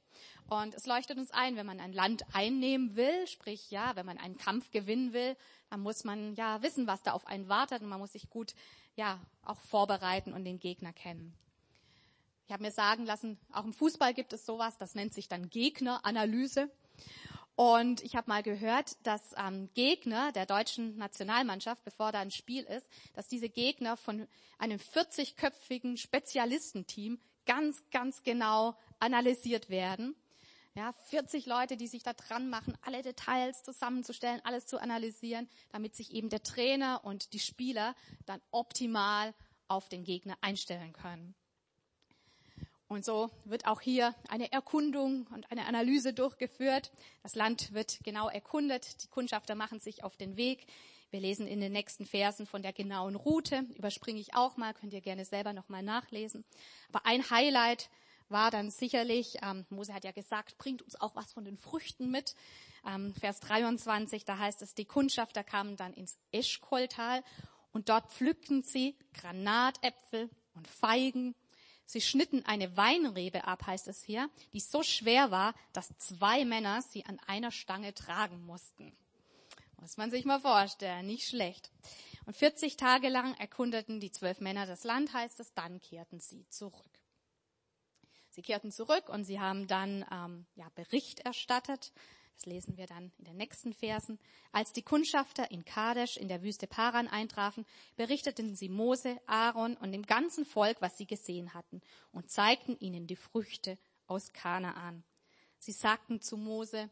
Und 0.49 0.75
es 0.75 0.87
leuchtet 0.87 1.19
uns 1.19 1.31
ein, 1.31 1.57
wenn 1.57 1.67
man 1.67 1.81
ein 1.81 1.93
Land 1.93 2.25
einnehmen 2.35 2.95
will, 2.95 3.27
sprich 3.27 3.71
ja, 3.71 3.97
wenn 3.97 4.07
man 4.07 4.19
einen 4.19 4.37
Kampf 4.37 4.71
gewinnen 4.71 5.13
will, 5.13 5.37
dann 5.71 5.81
muss 5.81 6.05
man 6.05 6.35
ja 6.35 6.63
wissen, 6.63 6.87
was 6.87 7.03
da 7.03 7.13
auf 7.13 7.27
einen 7.27 7.49
wartet 7.49 7.83
und 7.83 7.89
man 7.89 8.01
muss 8.01 8.13
sich 8.13 8.29
gut 8.29 8.55
ja 8.97 9.21
auch 9.43 9.61
vorbereiten 9.61 10.33
und 10.33 10.45
den 10.45 10.61
Gegner 10.61 10.93
kennen. 10.93 11.35
Ich 12.47 12.53
habe 12.53 12.63
mir 12.63 12.71
sagen 12.71 13.07
lassen, 13.07 13.39
auch 13.51 13.65
im 13.65 13.73
Fußball 13.73 14.15
gibt 14.15 14.33
es 14.33 14.47
sowas, 14.47 14.79
das 14.79 14.95
nennt 14.95 15.15
sich 15.15 15.29
dann 15.29 15.51
Gegneranalyse. 15.51 16.71
Und 17.57 18.03
ich 18.03 18.15
habe 18.17 18.29
mal 18.29 18.43
gehört, 18.43 18.99
dass 19.03 19.35
ähm, 19.39 19.71
Gegner 19.73 20.31
der 20.31 20.45
deutschen 20.45 20.99
Nationalmannschaft, 20.99 21.83
bevor 21.85 22.13
da 22.13 22.21
ein 22.21 22.31
Spiel 22.31 22.65
ist, 22.65 22.87
dass 23.15 23.29
diese 23.29 23.49
Gegner 23.49 23.97
von 23.97 24.29
einem 24.59 24.79
40-köpfigen 24.79 25.97
Spezialistenteam 25.97 27.19
ganz, 27.47 27.83
ganz 27.91 28.23
genau 28.23 28.77
analysiert 28.99 29.71
werden. 29.71 30.15
Ja, 30.75 30.93
40 31.05 31.47
Leute, 31.47 31.79
die 31.79 31.87
sich 31.87 32.03
da 32.03 32.13
dran 32.13 32.51
machen, 32.51 32.77
alle 32.83 33.01
Details 33.01 33.63
zusammenzustellen, 33.63 34.43
alles 34.45 34.67
zu 34.67 34.79
analysieren, 34.79 35.49
damit 35.71 35.97
sich 35.97 36.13
eben 36.13 36.29
der 36.29 36.43
Trainer 36.43 37.01
und 37.05 37.33
die 37.33 37.39
Spieler 37.39 37.95
dann 38.27 38.43
optimal 38.51 39.33
auf 39.69 39.89
den 39.89 40.05
Gegner 40.05 40.37
einstellen 40.43 40.93
können. 40.93 41.35
Und 42.89 43.05
so 43.05 43.31
wird 43.45 43.67
auch 43.67 43.81
hier 43.81 44.15
eine 44.29 44.53
Erkundung 44.53 45.27
und 45.35 45.51
eine 45.51 45.67
Analyse 45.67 46.13
durchgeführt. 46.13 46.93
Das 47.23 47.35
Land 47.35 47.73
wird 47.73 47.99
genau 48.05 48.29
erkundet. 48.29 49.03
Die 49.03 49.09
Kundschafter 49.09 49.57
machen 49.57 49.81
sich 49.81 50.05
auf 50.05 50.17
den 50.17 50.37
Weg. 50.37 50.67
Wir 51.11 51.21
lesen 51.21 51.47
in 51.47 51.61
den 51.61 51.73
nächsten 51.73 52.07
Versen 52.07 52.47
von 52.47 52.63
der 52.63 52.73
genauen 52.73 53.17
Route. 53.17 53.65
Überspringe 53.75 54.21
ich 54.21 54.35
auch 54.35 54.57
mal, 54.57 54.75
könnt 54.75 54.93
ihr 54.93 55.01
gerne 55.01 55.25
selber 55.25 55.53
nochmal 55.53 55.83
nachlesen. 55.83 56.45
Aber 56.93 57.07
ein 57.07 57.29
Highlight 57.31 57.91
war 58.29 58.51
dann 58.51 58.71
sicherlich, 58.71 59.39
ähm, 59.43 59.67
Mose 59.71 59.95
hat 59.95 60.05
ja 60.05 60.13
gesagt, 60.13 60.59
bringt 60.59 60.83
uns 60.83 61.01
auch 61.01 61.15
was 61.15 61.33
von 61.33 61.45
den 61.45 61.59
Früchten 61.59 62.11
mit. 62.11 62.35
Ähm, 62.85 63.15
Vers 63.15 63.41
23, 63.41 64.25
da 64.25 64.39
heißt 64.39 64.63
es, 64.63 64.75
die 64.75 64.85
Kundschafter 64.85 65.45
kamen 65.45 65.77
dann 65.77 65.93
ins 65.93 66.19
Eschkoltal 66.33 67.23
und 67.73 67.89
dort 67.89 68.13
pflückten 68.13 68.63
sie 68.63 68.97
Granatäpfel 69.15 70.29
und 70.55 70.67
Feigen 70.67 71.35
Sie 71.87 72.01
schnitten 72.01 72.45
eine 72.45 72.77
Weinrebe 72.77 73.45
ab, 73.45 73.67
heißt 73.67 73.87
es 73.87 74.03
hier, 74.03 74.29
die 74.53 74.61
so 74.61 74.83
schwer 74.83 75.31
war, 75.31 75.55
dass 75.73 75.97
zwei 75.99 76.45
Männer 76.45 76.83
sie 76.83 77.07
an 77.07 77.21
einer 77.27 77.53
Stange 77.53 77.95
tragen 77.95 78.45
mussten. 78.45 78.93
Muss 79.81 79.97
man 79.97 80.11
sich 80.11 80.25
mal 80.25 80.41
vorstellen, 80.41 81.07
nicht 81.07 81.29
schlecht. 81.29 81.71
Und 82.25 82.37
40 82.37 82.77
Tage 82.77 83.09
lang 83.09 83.35
erkundeten 83.35 84.01
die 84.01 84.11
zwölf 84.11 84.41
Männer 84.41 84.67
das 84.67 84.83
Land, 84.83 85.13
heißt 85.13 85.39
es, 85.39 85.55
dann 85.55 85.81
kehrten 85.81 86.19
sie 86.19 86.45
zurück. 86.49 86.99
Sie 88.31 88.43
kehrten 88.43 88.73
zurück 88.73 89.09
und 89.09 89.25
sie 89.25 89.39
haben 89.39 89.69
dann 89.69 90.05
ähm, 90.11 90.47
ja, 90.57 90.69
Bericht 90.75 91.21
erstattet 91.21 91.93
das 92.37 92.45
lesen 92.45 92.77
wir 92.77 92.87
dann 92.87 93.13
in 93.17 93.25
den 93.25 93.37
nächsten 93.39 93.73
Versen. 93.73 94.19
Als 94.53 94.73
die 94.75 94.83
Kundschafter 94.83 95.51
in 95.51 95.65
Kadesh 95.65 96.19
in 96.19 96.29
der 96.29 96.43
Wüste 96.43 96.67
Paran 96.67 97.09
eintrafen, 97.09 97.65
berichteten 97.97 98.55
sie 98.55 98.69
Mose, 98.69 99.19
Aaron 99.27 99.75
und 99.79 99.93
dem 99.93 100.05
ganzen 100.05 100.45
Volk, 100.45 100.83
was 100.83 100.99
sie 100.99 101.07
gesehen 101.07 101.55
hatten, 101.55 101.81
und 102.13 102.31
zeigten 102.31 102.79
ihnen 102.79 103.07
die 103.07 103.17
Früchte 103.17 103.79
aus 104.07 104.35
Kanaan. 104.35 105.03
Sie 105.59 105.73
sagten 105.73 106.21
zu 106.21 106.37
Mose, 106.37 106.91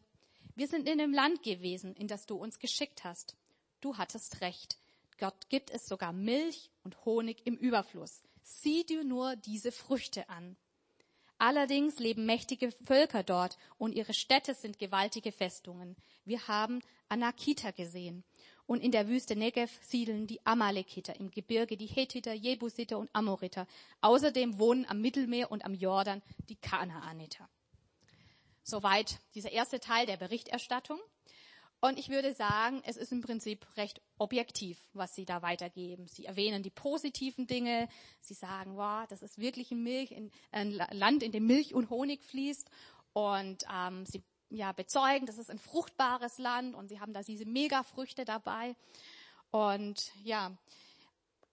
wir 0.55 0.67
sind 0.67 0.89
in 0.89 0.97
dem 0.97 1.13
Land 1.13 1.43
gewesen, 1.43 1.95
in 1.95 2.09
das 2.09 2.25
du 2.25 2.37
uns 2.37 2.59
geschickt 2.59 3.05
hast. 3.05 3.37
Du 3.83 3.99
hattest 3.99 4.41
recht. 4.41 4.79
Gott 5.19 5.51
gibt 5.51 5.71
es 5.71 5.87
sogar 5.87 6.15
Milch 6.15 6.71
und 6.85 7.05
Honig 7.05 7.43
im 7.45 7.57
Überfluss. 7.57 8.23
Sieh 8.43 8.85
dir 8.85 9.05
nur 9.05 9.37
diese 9.37 9.73
Früchte 9.73 10.31
an. 10.31 10.57
Allerdings 11.39 11.99
leben 11.99 12.27
mächtige 12.27 12.71
Völker 12.85 13.23
dort 13.23 13.59
und 13.77 13.95
ihre 13.95 14.15
Städte 14.15 14.55
sind 14.55 14.79
gewaltige 14.79 15.33
Festungen. 15.33 15.97
Wir 16.25 16.47
haben 16.49 16.81
Anakita 17.09 17.71
gesehen. 17.73 18.25
Und 18.67 18.83
in 18.83 18.93
der 18.93 19.09
Wüste 19.09 19.37
Negev 19.37 19.79
siedeln 19.83 20.27
die 20.27 20.45
Amalekiter, 20.47 21.17
im 21.21 21.31
Gebirge 21.31 21.77
die 21.77 21.87
Hethiter, 21.87 22.33
Jebusiter 22.33 22.99
und 22.99 23.11
Amoriter. 23.13 23.67
Außerdem 24.01 24.59
wohnen 24.59 24.87
am 24.89 25.03
Mittelmeer 25.03 25.53
und 25.53 25.65
am 25.65 25.75
Jordan 25.75 26.23
die 26.49 26.57
Kanaaniter. 26.57 27.49
Soweit 28.63 29.19
dieser 29.35 29.53
erste 29.53 29.81
Teil 29.81 30.07
der 30.07 30.17
Berichterstattung. 30.17 30.99
Und 31.85 31.99
ich 31.99 32.09
würde 32.09 32.33
sagen, 32.33 32.81
es 32.87 32.97
ist 32.97 33.13
im 33.13 33.21
Prinzip 33.21 33.67
recht 33.77 34.01
objektiv, 34.17 34.79
was 34.95 35.15
Sie 35.15 35.27
da 35.27 35.43
weitergeben. 35.43 36.07
Sie 36.09 36.25
erwähnen 36.25 36.63
die 36.63 36.71
positiven 36.71 37.47
Dinge. 37.47 37.91
Sie 38.23 38.33
sagen, 38.33 38.79
wow, 38.79 39.07
das 39.07 39.21
ist 39.21 39.37
wirklich 39.37 39.71
ein, 39.71 39.83
Milch, 39.83 40.17
ein 40.51 40.71
Land, 40.71 41.23
in 41.23 41.31
dem 41.31 41.47
Milch 41.47 41.75
und 41.75 41.91
Honig 41.91 42.25
fließt. 42.25 42.71
Und 43.13 43.67
ähm, 43.71 44.07
Sie 44.07 44.23
ja, 44.49 44.73
bezeugen, 44.73 45.27
das 45.27 45.37
ist 45.37 45.51
ein 45.51 45.59
fruchtbares 45.59 46.39
Land 46.39 46.75
und 46.75 46.89
Sie 46.89 47.01
haben 47.01 47.13
da 47.13 47.21
diese 47.21 47.45
Megafrüchte 47.45 48.25
dabei. 48.25 48.77
Und 49.51 50.11
ja, 50.23 50.57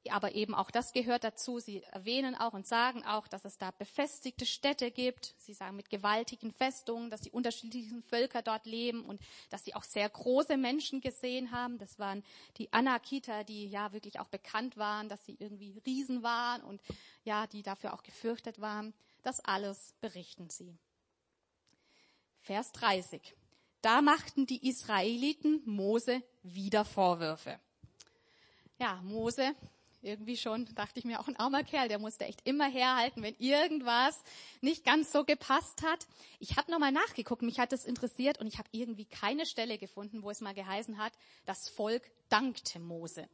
aber 0.09 0.33
eben 0.33 0.55
auch 0.55 0.71
das 0.71 0.93
gehört 0.93 1.23
dazu. 1.23 1.59
Sie 1.59 1.83
erwähnen 1.83 2.33
auch 2.33 2.53
und 2.53 2.65
sagen 2.65 3.03
auch, 3.05 3.27
dass 3.27 3.45
es 3.45 3.57
da 3.57 3.71
befestigte 3.71 4.45
Städte 4.45 4.89
gibt. 4.89 5.35
Sie 5.37 5.53
sagen 5.53 5.75
mit 5.75 5.89
gewaltigen 5.89 6.51
Festungen, 6.51 7.11
dass 7.11 7.21
die 7.21 7.29
unterschiedlichen 7.29 8.01
Völker 8.01 8.41
dort 8.41 8.65
leben 8.65 9.05
und 9.05 9.21
dass 9.51 9.63
sie 9.63 9.75
auch 9.75 9.83
sehr 9.83 10.09
große 10.09 10.57
Menschen 10.57 11.01
gesehen 11.01 11.51
haben. 11.51 11.77
Das 11.77 11.99
waren 11.99 12.23
die 12.57 12.73
Anakita, 12.73 13.43
die 13.43 13.67
ja 13.67 13.93
wirklich 13.93 14.19
auch 14.19 14.29
bekannt 14.29 14.77
waren, 14.77 15.07
dass 15.07 15.23
sie 15.25 15.35
irgendwie 15.39 15.77
Riesen 15.85 16.23
waren 16.23 16.63
und 16.63 16.81
ja, 17.23 17.45
die 17.45 17.61
dafür 17.61 17.93
auch 17.93 18.03
gefürchtet 18.03 18.59
waren. 18.59 18.93
Das 19.21 19.39
alles 19.41 19.93
berichten 20.01 20.49
sie. 20.49 20.75
Vers 22.39 22.71
30. 22.71 23.35
Da 23.81 24.01
machten 24.01 24.47
die 24.47 24.67
Israeliten 24.67 25.61
Mose 25.65 26.23
wieder 26.41 26.85
Vorwürfe. 26.85 27.59
Ja, 28.79 28.99
Mose 29.03 29.55
irgendwie 30.01 30.37
schon, 30.37 30.65
dachte 30.75 30.99
ich 30.99 31.05
mir, 31.05 31.19
auch 31.19 31.27
ein 31.27 31.35
armer 31.35 31.63
Kerl, 31.63 31.87
der 31.87 31.99
musste 31.99 32.25
echt 32.25 32.41
immer 32.47 32.67
herhalten, 32.67 33.21
wenn 33.23 33.35
irgendwas 33.37 34.23
nicht 34.61 34.83
ganz 34.83 35.11
so 35.11 35.23
gepasst 35.23 35.83
hat. 35.83 36.07
Ich 36.39 36.57
habe 36.57 36.71
nochmal 36.71 36.91
nachgeguckt, 36.91 37.41
mich 37.41 37.59
hat 37.59 37.71
das 37.71 37.85
interessiert 37.85 38.39
und 38.39 38.47
ich 38.47 38.57
habe 38.57 38.69
irgendwie 38.71 39.05
keine 39.05 39.45
Stelle 39.45 39.77
gefunden, 39.77 40.23
wo 40.23 40.29
es 40.29 40.41
mal 40.41 40.53
geheißen 40.53 40.97
hat, 40.97 41.13
das 41.45 41.69
Volk 41.69 42.03
dankte 42.29 42.79
Mose. 42.79 43.27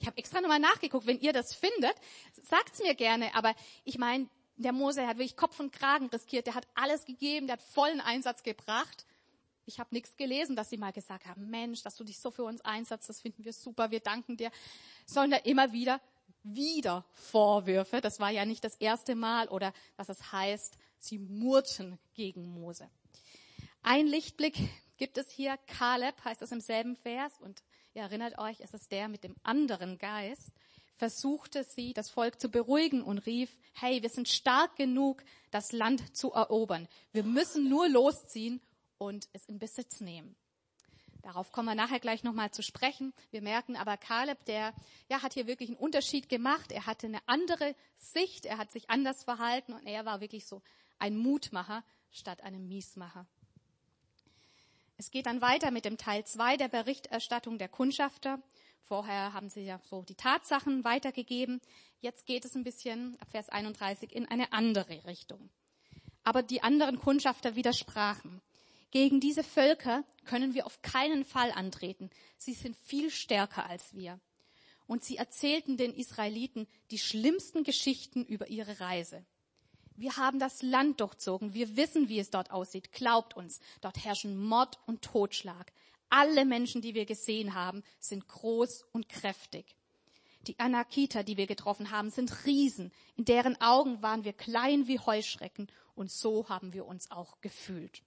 Ich 0.00 0.06
habe 0.06 0.18
extra 0.18 0.40
nochmal 0.40 0.60
nachgeguckt, 0.60 1.06
wenn 1.06 1.20
ihr 1.20 1.32
das 1.32 1.54
findet, 1.54 1.94
sagt's 2.42 2.80
mir 2.80 2.94
gerne, 2.94 3.34
aber 3.34 3.54
ich 3.84 3.98
meine, 3.98 4.28
der 4.56 4.72
Mose 4.72 5.06
hat 5.06 5.18
wirklich 5.18 5.36
Kopf 5.36 5.60
und 5.60 5.72
Kragen 5.72 6.06
riskiert, 6.06 6.46
der 6.46 6.54
hat 6.54 6.66
alles 6.74 7.04
gegeben, 7.04 7.46
der 7.46 7.54
hat 7.54 7.62
vollen 7.62 8.00
Einsatz 8.00 8.42
gebracht. 8.42 9.06
Ich 9.66 9.78
habe 9.80 9.94
nichts 9.94 10.16
gelesen, 10.16 10.56
dass 10.56 10.70
sie 10.70 10.76
mal 10.76 10.92
gesagt 10.92 11.26
haben, 11.26 11.50
Mensch, 11.50 11.82
dass 11.82 11.96
du 11.96 12.04
dich 12.04 12.18
so 12.18 12.30
für 12.30 12.44
uns 12.44 12.60
einsetzt, 12.62 13.08
das 13.08 13.20
finden 13.20 13.44
wir 13.44 13.52
super, 13.52 13.90
wir 13.90 14.00
danken 14.00 14.36
dir 14.36 14.50
sondern 15.06 15.40
immer 15.44 15.72
wieder 15.72 16.00
wieder 16.42 17.04
Vorwürfe. 17.12 18.00
Das 18.00 18.20
war 18.20 18.30
ja 18.30 18.44
nicht 18.44 18.62
das 18.62 18.76
erste 18.76 19.14
Mal 19.14 19.48
oder 19.48 19.72
was 19.96 20.08
es 20.08 20.32
heißt, 20.32 20.78
sie 20.98 21.18
murrten 21.18 21.98
gegen 22.14 22.48
Mose. 22.48 22.88
Ein 23.82 24.06
Lichtblick 24.06 24.56
gibt 24.96 25.18
es 25.18 25.30
hier. 25.30 25.56
Kaleb 25.66 26.14
heißt 26.24 26.42
es 26.42 26.52
im 26.52 26.60
selben 26.60 26.96
Vers 26.96 27.32
und 27.40 27.62
ihr 27.94 28.02
erinnert 28.02 28.38
euch, 28.38 28.60
es 28.60 28.74
ist 28.74 28.92
der 28.92 29.08
mit 29.08 29.24
dem 29.24 29.34
anderen 29.42 29.98
Geist 29.98 30.52
versuchte 30.96 31.62
sie, 31.64 31.92
das 31.92 32.10
Volk 32.10 32.40
zu 32.40 32.48
beruhigen 32.48 33.02
und 33.02 33.18
rief, 33.26 33.54
hey, 33.74 34.02
wir 34.02 34.08
sind 34.08 34.28
stark 34.28 34.76
genug, 34.76 35.22
das 35.50 35.72
Land 35.72 36.16
zu 36.16 36.32
erobern. 36.32 36.88
Wir 37.12 37.22
müssen 37.22 37.68
nur 37.68 37.88
losziehen 37.88 38.60
und 38.98 39.28
es 39.32 39.46
in 39.46 39.58
Besitz 39.58 40.00
nehmen. 40.00 40.36
Darauf 41.22 41.50
kommen 41.50 41.68
wir 41.68 41.74
nachher 41.74 41.98
gleich 41.98 42.22
nochmal 42.22 42.52
zu 42.52 42.62
sprechen. 42.62 43.12
Wir 43.32 43.42
merken 43.42 43.76
aber, 43.76 43.96
Kaleb, 43.96 44.44
der 44.44 44.72
ja, 45.08 45.22
hat 45.22 45.34
hier 45.34 45.48
wirklich 45.48 45.70
einen 45.70 45.78
Unterschied 45.78 46.28
gemacht. 46.28 46.70
Er 46.70 46.86
hatte 46.86 47.08
eine 47.08 47.18
andere 47.26 47.74
Sicht, 47.96 48.46
er 48.46 48.58
hat 48.58 48.70
sich 48.70 48.90
anders 48.90 49.24
verhalten 49.24 49.72
und 49.72 49.84
er 49.86 50.04
war 50.04 50.20
wirklich 50.20 50.46
so 50.46 50.62
ein 50.98 51.16
Mutmacher 51.16 51.82
statt 52.12 52.42
einem 52.42 52.68
Miesmacher. 52.68 53.26
Es 54.98 55.10
geht 55.10 55.26
dann 55.26 55.42
weiter 55.42 55.72
mit 55.72 55.84
dem 55.84 55.98
Teil 55.98 56.24
2 56.24 56.56
der 56.56 56.68
Berichterstattung 56.68 57.58
der 57.58 57.68
Kundschafter. 57.68 58.40
Vorher 58.84 59.32
haben 59.32 59.50
sie 59.50 59.62
ja 59.62 59.80
so 59.90 60.02
die 60.02 60.14
Tatsachen 60.14 60.84
weitergegeben. 60.84 61.60
Jetzt 62.00 62.24
geht 62.24 62.44
es 62.44 62.54
ein 62.54 62.62
bisschen, 62.62 63.18
ab 63.20 63.28
Vers 63.30 63.48
31, 63.48 64.14
in 64.14 64.26
eine 64.26 64.52
andere 64.52 65.04
Richtung. 65.06 65.50
Aber 66.22 66.42
die 66.42 66.62
anderen 66.62 66.98
Kundschafter 66.98 67.56
widersprachen. 67.56 68.40
Gegen 68.90 69.20
diese 69.20 69.42
Völker 69.42 70.04
können 70.24 70.54
wir 70.54 70.66
auf 70.66 70.82
keinen 70.82 71.24
Fall 71.24 71.52
antreten. 71.52 72.10
Sie 72.36 72.54
sind 72.54 72.76
viel 72.76 73.10
stärker 73.10 73.66
als 73.66 73.94
wir. 73.94 74.20
Und 74.86 75.04
sie 75.04 75.16
erzählten 75.16 75.76
den 75.76 75.92
Israeliten 75.92 76.68
die 76.90 76.98
schlimmsten 76.98 77.64
Geschichten 77.64 78.24
über 78.24 78.48
ihre 78.48 78.80
Reise. 78.80 79.24
Wir 79.96 80.16
haben 80.16 80.38
das 80.38 80.62
Land 80.62 81.00
durchzogen. 81.00 81.54
Wir 81.54 81.76
wissen, 81.76 82.08
wie 82.08 82.20
es 82.20 82.30
dort 82.30 82.50
aussieht. 82.50 82.92
Glaubt 82.92 83.34
uns. 83.34 83.60
Dort 83.80 84.04
herrschen 84.04 84.36
Mord 84.36 84.78
und 84.86 85.02
Totschlag. 85.02 85.72
Alle 86.08 86.44
Menschen, 86.44 86.82
die 86.82 86.94
wir 86.94 87.06
gesehen 87.06 87.54
haben, 87.54 87.82
sind 87.98 88.28
groß 88.28 88.84
und 88.92 89.08
kräftig. 89.08 89.74
Die 90.46 90.58
Anakita, 90.60 91.24
die 91.24 91.36
wir 91.36 91.46
getroffen 91.46 91.90
haben, 91.90 92.10
sind 92.10 92.46
Riesen. 92.46 92.92
In 93.16 93.24
deren 93.24 93.60
Augen 93.60 94.02
waren 94.02 94.24
wir 94.24 94.32
klein 94.32 94.86
wie 94.86 95.00
Heuschrecken. 95.00 95.66
Und 95.94 96.12
so 96.12 96.48
haben 96.48 96.72
wir 96.72 96.86
uns 96.86 97.10
auch 97.10 97.40
gefühlt. 97.40 98.02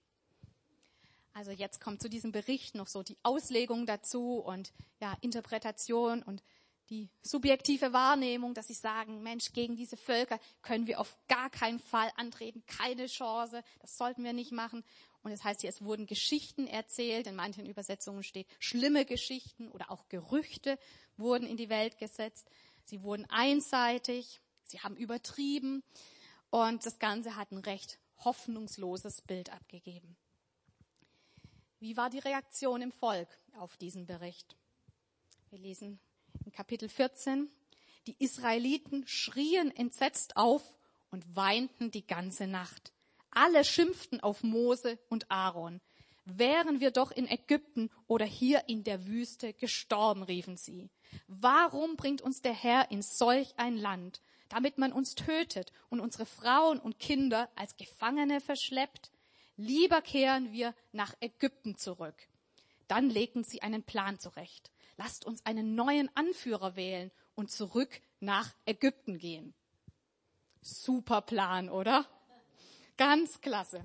Also 1.32 1.50
jetzt 1.50 1.80
kommt 1.80 2.02
zu 2.02 2.08
diesem 2.08 2.32
Bericht 2.32 2.74
noch 2.74 2.88
so 2.88 3.02
die 3.02 3.16
Auslegung 3.22 3.86
dazu 3.86 4.36
und 4.38 4.72
ja, 5.00 5.16
Interpretation 5.20 6.22
und 6.22 6.42
die 6.90 7.08
subjektive 7.22 7.92
Wahrnehmung, 7.92 8.52
dass 8.52 8.66
sie 8.66 8.74
sagen, 8.74 9.22
Mensch, 9.22 9.52
gegen 9.52 9.76
diese 9.76 9.96
Völker 9.96 10.40
können 10.60 10.88
wir 10.88 10.98
auf 10.98 11.16
gar 11.28 11.48
keinen 11.48 11.78
Fall 11.78 12.10
antreten, 12.16 12.64
keine 12.66 13.06
Chance, 13.06 13.62
das 13.80 13.96
sollten 13.96 14.24
wir 14.24 14.32
nicht 14.32 14.50
machen. 14.50 14.82
Und 15.22 15.30
es 15.30 15.40
das 15.40 15.44
heißt 15.44 15.60
hier, 15.60 15.70
es 15.70 15.82
wurden 15.82 16.06
Geschichten 16.06 16.66
erzählt, 16.66 17.26
in 17.26 17.36
manchen 17.36 17.64
Übersetzungen 17.64 18.24
steht 18.24 18.48
schlimme 18.58 19.04
Geschichten 19.04 19.68
oder 19.68 19.90
auch 19.90 20.08
Gerüchte 20.08 20.78
wurden 21.16 21.46
in 21.46 21.56
die 21.56 21.68
Welt 21.68 21.98
gesetzt. 21.98 22.50
Sie 22.84 23.02
wurden 23.02 23.26
einseitig, 23.30 24.40
sie 24.64 24.80
haben 24.80 24.96
übertrieben 24.96 25.84
und 26.50 26.84
das 26.86 26.98
Ganze 26.98 27.36
hat 27.36 27.52
ein 27.52 27.58
recht 27.58 28.00
hoffnungsloses 28.24 29.22
Bild 29.22 29.52
abgegeben. 29.52 30.16
Wie 31.82 31.96
war 31.96 32.10
die 32.10 32.18
Reaktion 32.18 32.82
im 32.82 32.92
Volk 32.92 33.26
auf 33.58 33.78
diesen 33.78 34.04
Bericht? 34.04 34.54
Wir 35.48 35.58
lesen 35.58 35.98
in 36.44 36.52
Kapitel 36.52 36.90
14. 36.90 37.50
Die 38.06 38.22
Israeliten 38.22 39.06
schrien 39.06 39.74
entsetzt 39.74 40.36
auf 40.36 40.74
und 41.10 41.24
weinten 41.34 41.90
die 41.90 42.06
ganze 42.06 42.46
Nacht. 42.46 42.92
Alle 43.30 43.64
schimpften 43.64 44.20
auf 44.20 44.42
Mose 44.42 44.98
und 45.08 45.30
Aaron. 45.30 45.80
Wären 46.26 46.80
wir 46.80 46.90
doch 46.90 47.12
in 47.12 47.26
Ägypten 47.26 47.88
oder 48.06 48.26
hier 48.26 48.68
in 48.68 48.84
der 48.84 49.06
Wüste 49.06 49.54
gestorben, 49.54 50.22
riefen 50.22 50.58
sie. 50.58 50.90
Warum 51.28 51.96
bringt 51.96 52.20
uns 52.20 52.42
der 52.42 52.52
Herr 52.52 52.90
in 52.90 53.00
solch 53.00 53.54
ein 53.56 53.78
Land, 53.78 54.20
damit 54.50 54.76
man 54.76 54.92
uns 54.92 55.14
tötet 55.14 55.72
und 55.88 56.00
unsere 56.00 56.26
Frauen 56.26 56.78
und 56.78 56.98
Kinder 56.98 57.48
als 57.56 57.74
Gefangene 57.78 58.42
verschleppt? 58.42 59.10
Lieber 59.60 60.00
kehren 60.00 60.52
wir 60.52 60.74
nach 60.90 61.14
Ägypten 61.20 61.76
zurück. 61.76 62.14
Dann 62.88 63.10
legten 63.10 63.44
sie 63.44 63.60
einen 63.60 63.82
Plan 63.82 64.18
zurecht. 64.18 64.72
Lasst 64.96 65.26
uns 65.26 65.44
einen 65.44 65.74
neuen 65.74 66.08
Anführer 66.16 66.76
wählen 66.76 67.10
und 67.34 67.50
zurück 67.50 68.00
nach 68.20 68.54
Ägypten 68.64 69.18
gehen. 69.18 69.52
Super 70.62 71.20
Plan, 71.20 71.68
oder? 71.68 72.06
Ganz 72.96 73.42
klasse. 73.42 73.84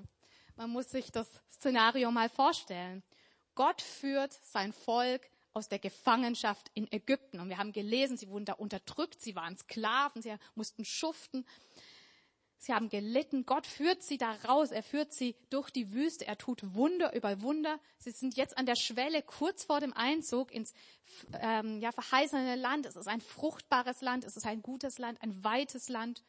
Man 0.56 0.70
muss 0.70 0.90
sich 0.90 1.12
das 1.12 1.28
Szenario 1.50 2.10
mal 2.10 2.30
vorstellen. 2.30 3.02
Gott 3.54 3.82
führt 3.82 4.32
sein 4.32 4.72
Volk 4.72 5.28
aus 5.52 5.68
der 5.68 5.78
Gefangenschaft 5.78 6.70
in 6.72 6.90
Ägypten. 6.90 7.38
Und 7.38 7.50
wir 7.50 7.58
haben 7.58 7.72
gelesen, 7.72 8.16
sie 8.16 8.30
wurden 8.30 8.46
da 8.46 8.54
unterdrückt, 8.54 9.20
sie 9.20 9.36
waren 9.36 9.58
Sklaven, 9.58 10.22
sie 10.22 10.36
mussten 10.54 10.86
schuften. 10.86 11.46
Sie 12.58 12.72
haben 12.72 12.88
gelitten. 12.88 13.44
Gott 13.44 13.66
führt 13.66 14.02
sie 14.02 14.18
da 14.18 14.32
raus. 14.48 14.70
Er 14.70 14.82
führt 14.82 15.12
sie 15.12 15.36
durch 15.50 15.70
die 15.70 15.92
Wüste. 15.92 16.26
Er 16.26 16.38
tut 16.38 16.74
Wunder 16.74 17.14
über 17.14 17.42
Wunder. 17.42 17.78
Sie 17.98 18.10
sind 18.10 18.36
jetzt 18.36 18.56
an 18.56 18.66
der 18.66 18.76
Schwelle 18.76 19.22
kurz 19.22 19.64
vor 19.64 19.80
dem 19.80 19.92
Einzug 19.92 20.52
ins 20.52 20.72
ähm, 21.40 21.80
ja, 21.80 21.92
verheißene 21.92 22.56
Land. 22.56 22.86
Es 22.86 22.96
ist 22.96 23.08
ein 23.08 23.20
fruchtbares 23.20 24.00
Land. 24.00 24.24
Es 24.24 24.36
ist 24.36 24.46
ein 24.46 24.62
gutes 24.62 24.98
Land, 24.98 25.22
ein 25.22 25.44
weites 25.44 25.88
Land. 25.88 26.24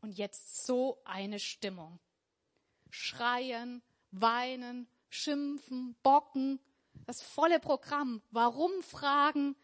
Und 0.00 0.18
jetzt 0.18 0.64
so 0.66 1.00
eine 1.04 1.38
Stimmung. 1.38 1.98
Schreien, 2.90 3.82
weinen, 4.10 4.88
schimpfen, 5.10 5.96
bocken. 6.02 6.60
Das 7.06 7.22
volle 7.22 7.58
Programm. 7.58 8.22
Warum 8.30 8.70
fragen? 8.82 9.56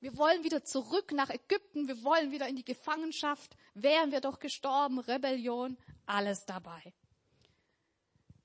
Wir 0.00 0.16
wollen 0.16 0.44
wieder 0.44 0.64
zurück 0.64 1.12
nach 1.12 1.30
Ägypten. 1.30 1.88
Wir 1.88 2.02
wollen 2.02 2.32
wieder 2.32 2.48
in 2.48 2.56
die 2.56 2.64
Gefangenschaft. 2.64 3.56
Wären 3.74 4.12
wir 4.12 4.20
doch 4.20 4.38
gestorben. 4.38 4.98
Rebellion. 4.98 5.78
Alles 6.06 6.44
dabei. 6.44 6.92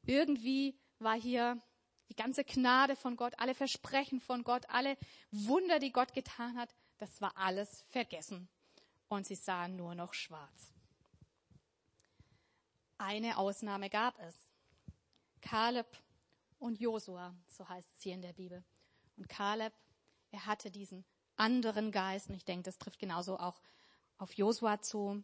irgendwie 0.06 0.80
war 1.00 1.20
hier 1.20 1.62
die 2.10 2.16
ganze 2.16 2.44
Gnade 2.44 2.96
von 2.96 3.16
Gott, 3.18 3.34
alle 3.38 3.54
Versprechen 3.54 4.22
von 4.22 4.44
Gott, 4.44 4.66
alle 4.70 4.98
Wunder, 5.32 5.80
die 5.80 5.92
Gott 5.92 6.14
getan 6.14 6.58
hat, 6.58 6.74
das 6.98 7.22
war 7.22 7.36
alles 7.38 7.84
vergessen. 7.90 8.48
Und 9.10 9.26
sie 9.26 9.36
sahen 9.36 9.76
nur 9.76 9.96
noch 9.96 10.14
schwarz. 10.14 10.74
Eine 12.98 13.38
Ausnahme 13.38 13.90
gab 13.90 14.18
es. 14.20 14.36
Kaleb 15.42 15.88
und 16.60 16.80
Josua, 16.80 17.36
so 17.48 17.68
heißt 17.68 17.94
es 17.94 18.02
hier 18.02 18.16
in 18.16 18.22
der 18.22 18.34
Bibel. 18.34 18.64
Und 19.16 19.30
Kaleb, 19.30 19.74
er 20.32 20.46
hatte 20.46 20.72
diesen 20.72 21.06
anderen 21.36 21.92
Geist, 21.92 22.30
und 22.30 22.36
ich 22.36 22.46
denke, 22.46 22.64
das 22.64 22.78
trifft 22.78 23.00
genauso 23.00 23.38
auch 23.38 23.62
auf 24.18 24.34
Josua 24.34 24.82
zu. 24.82 25.24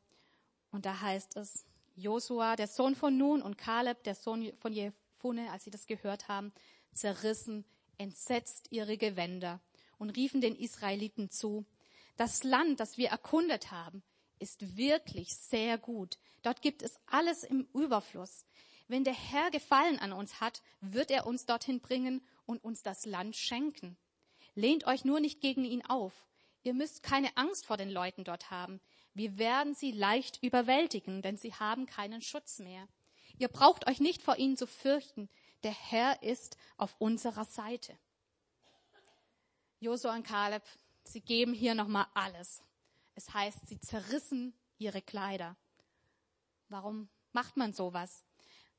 Und 0.71 0.85
da 0.85 1.01
heißt 1.01 1.37
es, 1.37 1.65
Josua, 1.95 2.55
der 2.55 2.67
Sohn 2.67 2.95
von 2.95 3.17
Nun, 3.17 3.41
und 3.41 3.57
Kaleb, 3.57 4.03
der 4.03 4.15
Sohn 4.15 4.51
von 4.59 4.73
Jephunneh, 4.73 5.47
als 5.49 5.63
sie 5.63 5.71
das 5.71 5.85
gehört 5.85 6.27
haben, 6.27 6.51
zerrissen 6.93 7.65
entsetzt 7.97 8.67
ihre 8.71 8.97
Gewänder 8.97 9.59
und 9.97 10.09
riefen 10.11 10.41
den 10.41 10.55
Israeliten 10.55 11.29
zu, 11.29 11.65
das 12.17 12.43
Land, 12.43 12.79
das 12.79 12.97
wir 12.97 13.09
erkundet 13.09 13.71
haben, 13.71 14.03
ist 14.39 14.77
wirklich 14.77 15.33
sehr 15.35 15.77
gut. 15.77 16.17
Dort 16.41 16.61
gibt 16.61 16.81
es 16.83 16.99
alles 17.05 17.43
im 17.43 17.67
Überfluss. 17.73 18.45
Wenn 18.87 19.03
der 19.03 19.13
Herr 19.13 19.49
Gefallen 19.51 19.99
an 19.99 20.11
uns 20.11 20.41
hat, 20.41 20.61
wird 20.81 21.09
er 21.09 21.25
uns 21.25 21.45
dorthin 21.45 21.79
bringen 21.79 22.21
und 22.45 22.63
uns 22.63 22.83
das 22.83 23.05
Land 23.05 23.35
schenken. 23.35 23.97
Lehnt 24.55 24.85
euch 24.85 25.05
nur 25.05 25.19
nicht 25.19 25.41
gegen 25.41 25.63
ihn 25.63 25.85
auf. 25.85 26.13
Ihr 26.63 26.73
müsst 26.73 27.03
keine 27.03 27.35
Angst 27.35 27.65
vor 27.65 27.77
den 27.77 27.89
Leuten 27.89 28.23
dort 28.23 28.49
haben. 28.49 28.79
Wir 29.13 29.37
werden 29.37 29.75
sie 29.75 29.91
leicht 29.91 30.41
überwältigen, 30.41 31.21
denn 31.21 31.37
sie 31.37 31.53
haben 31.53 31.85
keinen 31.85 32.21
Schutz 32.21 32.59
mehr. 32.59 32.87
Ihr 33.37 33.47
braucht 33.47 33.87
euch 33.87 33.99
nicht 33.99 34.21
vor 34.21 34.37
ihnen 34.37 34.57
zu 34.57 34.65
fürchten. 34.65 35.29
Der 35.63 35.73
Herr 35.73 36.23
ist 36.23 36.57
auf 36.77 36.95
unserer 36.99 37.45
Seite. 37.45 37.97
Josua 39.79 40.15
und 40.15 40.25
Kaleb, 40.25 40.63
sie 41.03 41.21
geben 41.21 41.53
hier 41.53 41.75
nochmal 41.75 42.07
alles. 42.13 42.63
Es 43.15 43.33
heißt, 43.33 43.67
sie 43.67 43.79
zerrissen 43.79 44.53
ihre 44.77 45.01
Kleider. 45.01 45.57
Warum 46.69 47.09
macht 47.33 47.57
man 47.57 47.73
sowas? 47.73 48.25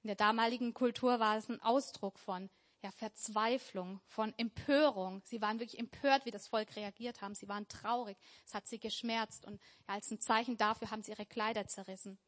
In 0.03 0.09
der 0.09 0.17
damaligen 0.17 0.75
Kultur 0.75 1.21
war 1.21 1.37
es 1.37 1.49
ein 1.49 1.61
Ausdruck 1.63 2.19
von 2.19 2.51
ja, 2.85 2.91
Verzweiflung, 2.91 3.99
von 4.07 4.35
Empörung. 4.37 5.23
Sie 5.25 5.41
waren 5.41 5.59
wirklich 5.59 5.81
empört, 5.81 6.27
wie 6.27 6.31
das 6.31 6.47
Volk 6.49 6.77
reagiert 6.77 7.23
haben. 7.23 7.35
Sie 7.35 7.49
waren 7.49 7.67
traurig. 7.67 8.19
Es 8.47 8.53
hat 8.53 8.67
sie 8.67 8.79
geschmerzt. 8.79 9.47
Und 9.47 9.59
ja, 9.89 9.95
als 9.95 10.11
ein 10.11 10.21
Zeichen 10.21 10.59
dafür 10.59 10.91
haben 10.91 11.03
sie 11.03 11.13
ihre 11.13 11.25
Kleider 11.25 11.67
zerrissen. 11.67 12.19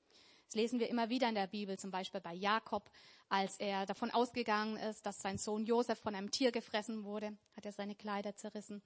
Das 0.47 0.55
lesen 0.55 0.81
wir 0.81 0.89
immer 0.89 1.11
wieder 1.11 1.29
in 1.29 1.35
der 1.35 1.47
Bibel, 1.47 1.79
zum 1.79 1.91
Beispiel 1.91 2.23
bei 2.23 2.33
Jakob, 2.33 2.91
als 3.29 3.59
er 3.59 3.85
davon 3.85 4.11
ausgegangen 4.11 4.79
ist, 4.79 5.05
dass 5.05 5.21
sein 5.21 5.37
Sohn 5.37 5.67
Josef 5.67 5.99
von 5.99 6.15
einem 6.15 6.31
Tier 6.31 6.53
gefressen 6.53 7.05
wurde, 7.05 7.37
hat 7.55 7.67
er 7.67 7.73
seine 7.73 7.95
Kleider 7.95 8.35
zerrissen. 8.35 8.81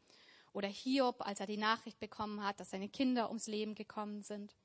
Oder 0.53 0.67
Hiob, 0.67 1.25
als 1.25 1.39
er 1.39 1.47
die 1.47 1.57
Nachricht 1.57 2.01
bekommen 2.01 2.43
hat, 2.43 2.59
dass 2.59 2.71
seine 2.71 2.89
Kinder 2.89 3.29
ums 3.29 3.47
Leben 3.47 3.77
gekommen 3.77 4.23
sind. 4.23 4.57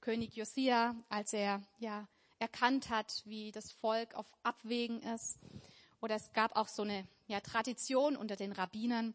König 0.00 0.34
Josia, 0.34 0.96
als 1.08 1.32
er 1.32 1.62
ja 1.78 2.08
erkannt 2.40 2.90
hat, 2.90 3.22
wie 3.24 3.52
das 3.52 3.70
Volk 3.70 4.14
auf 4.14 4.26
Abwägen 4.42 5.00
ist. 5.00 5.38
Oder 6.04 6.16
es 6.16 6.34
gab 6.34 6.54
auch 6.54 6.68
so 6.68 6.82
eine 6.82 7.08
ja, 7.28 7.40
Tradition 7.40 8.14
unter 8.14 8.36
den 8.36 8.52
Rabbinern, 8.52 9.14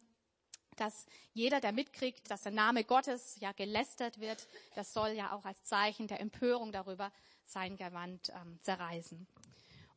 dass 0.75 1.05
jeder, 1.34 1.62
der 1.62 1.72
mitkriegt, 1.72 2.31
dass 2.31 2.41
der 2.41 2.51
Name 2.51 2.84
Gottes 2.84 3.38
ja 3.39 3.51
gelästert 3.51 4.19
wird, 4.19 4.48
das 4.74 4.91
soll 4.91 5.10
ja 5.10 5.34
auch 5.34 5.46
als 5.46 5.63
Zeichen 5.65 6.08
der 6.08 6.19
Empörung 6.19 6.72
darüber 6.72 7.12
sein 7.46 7.77
Gewand 7.77 8.34
ähm, 8.36 8.58
zerreißen. 8.63 9.27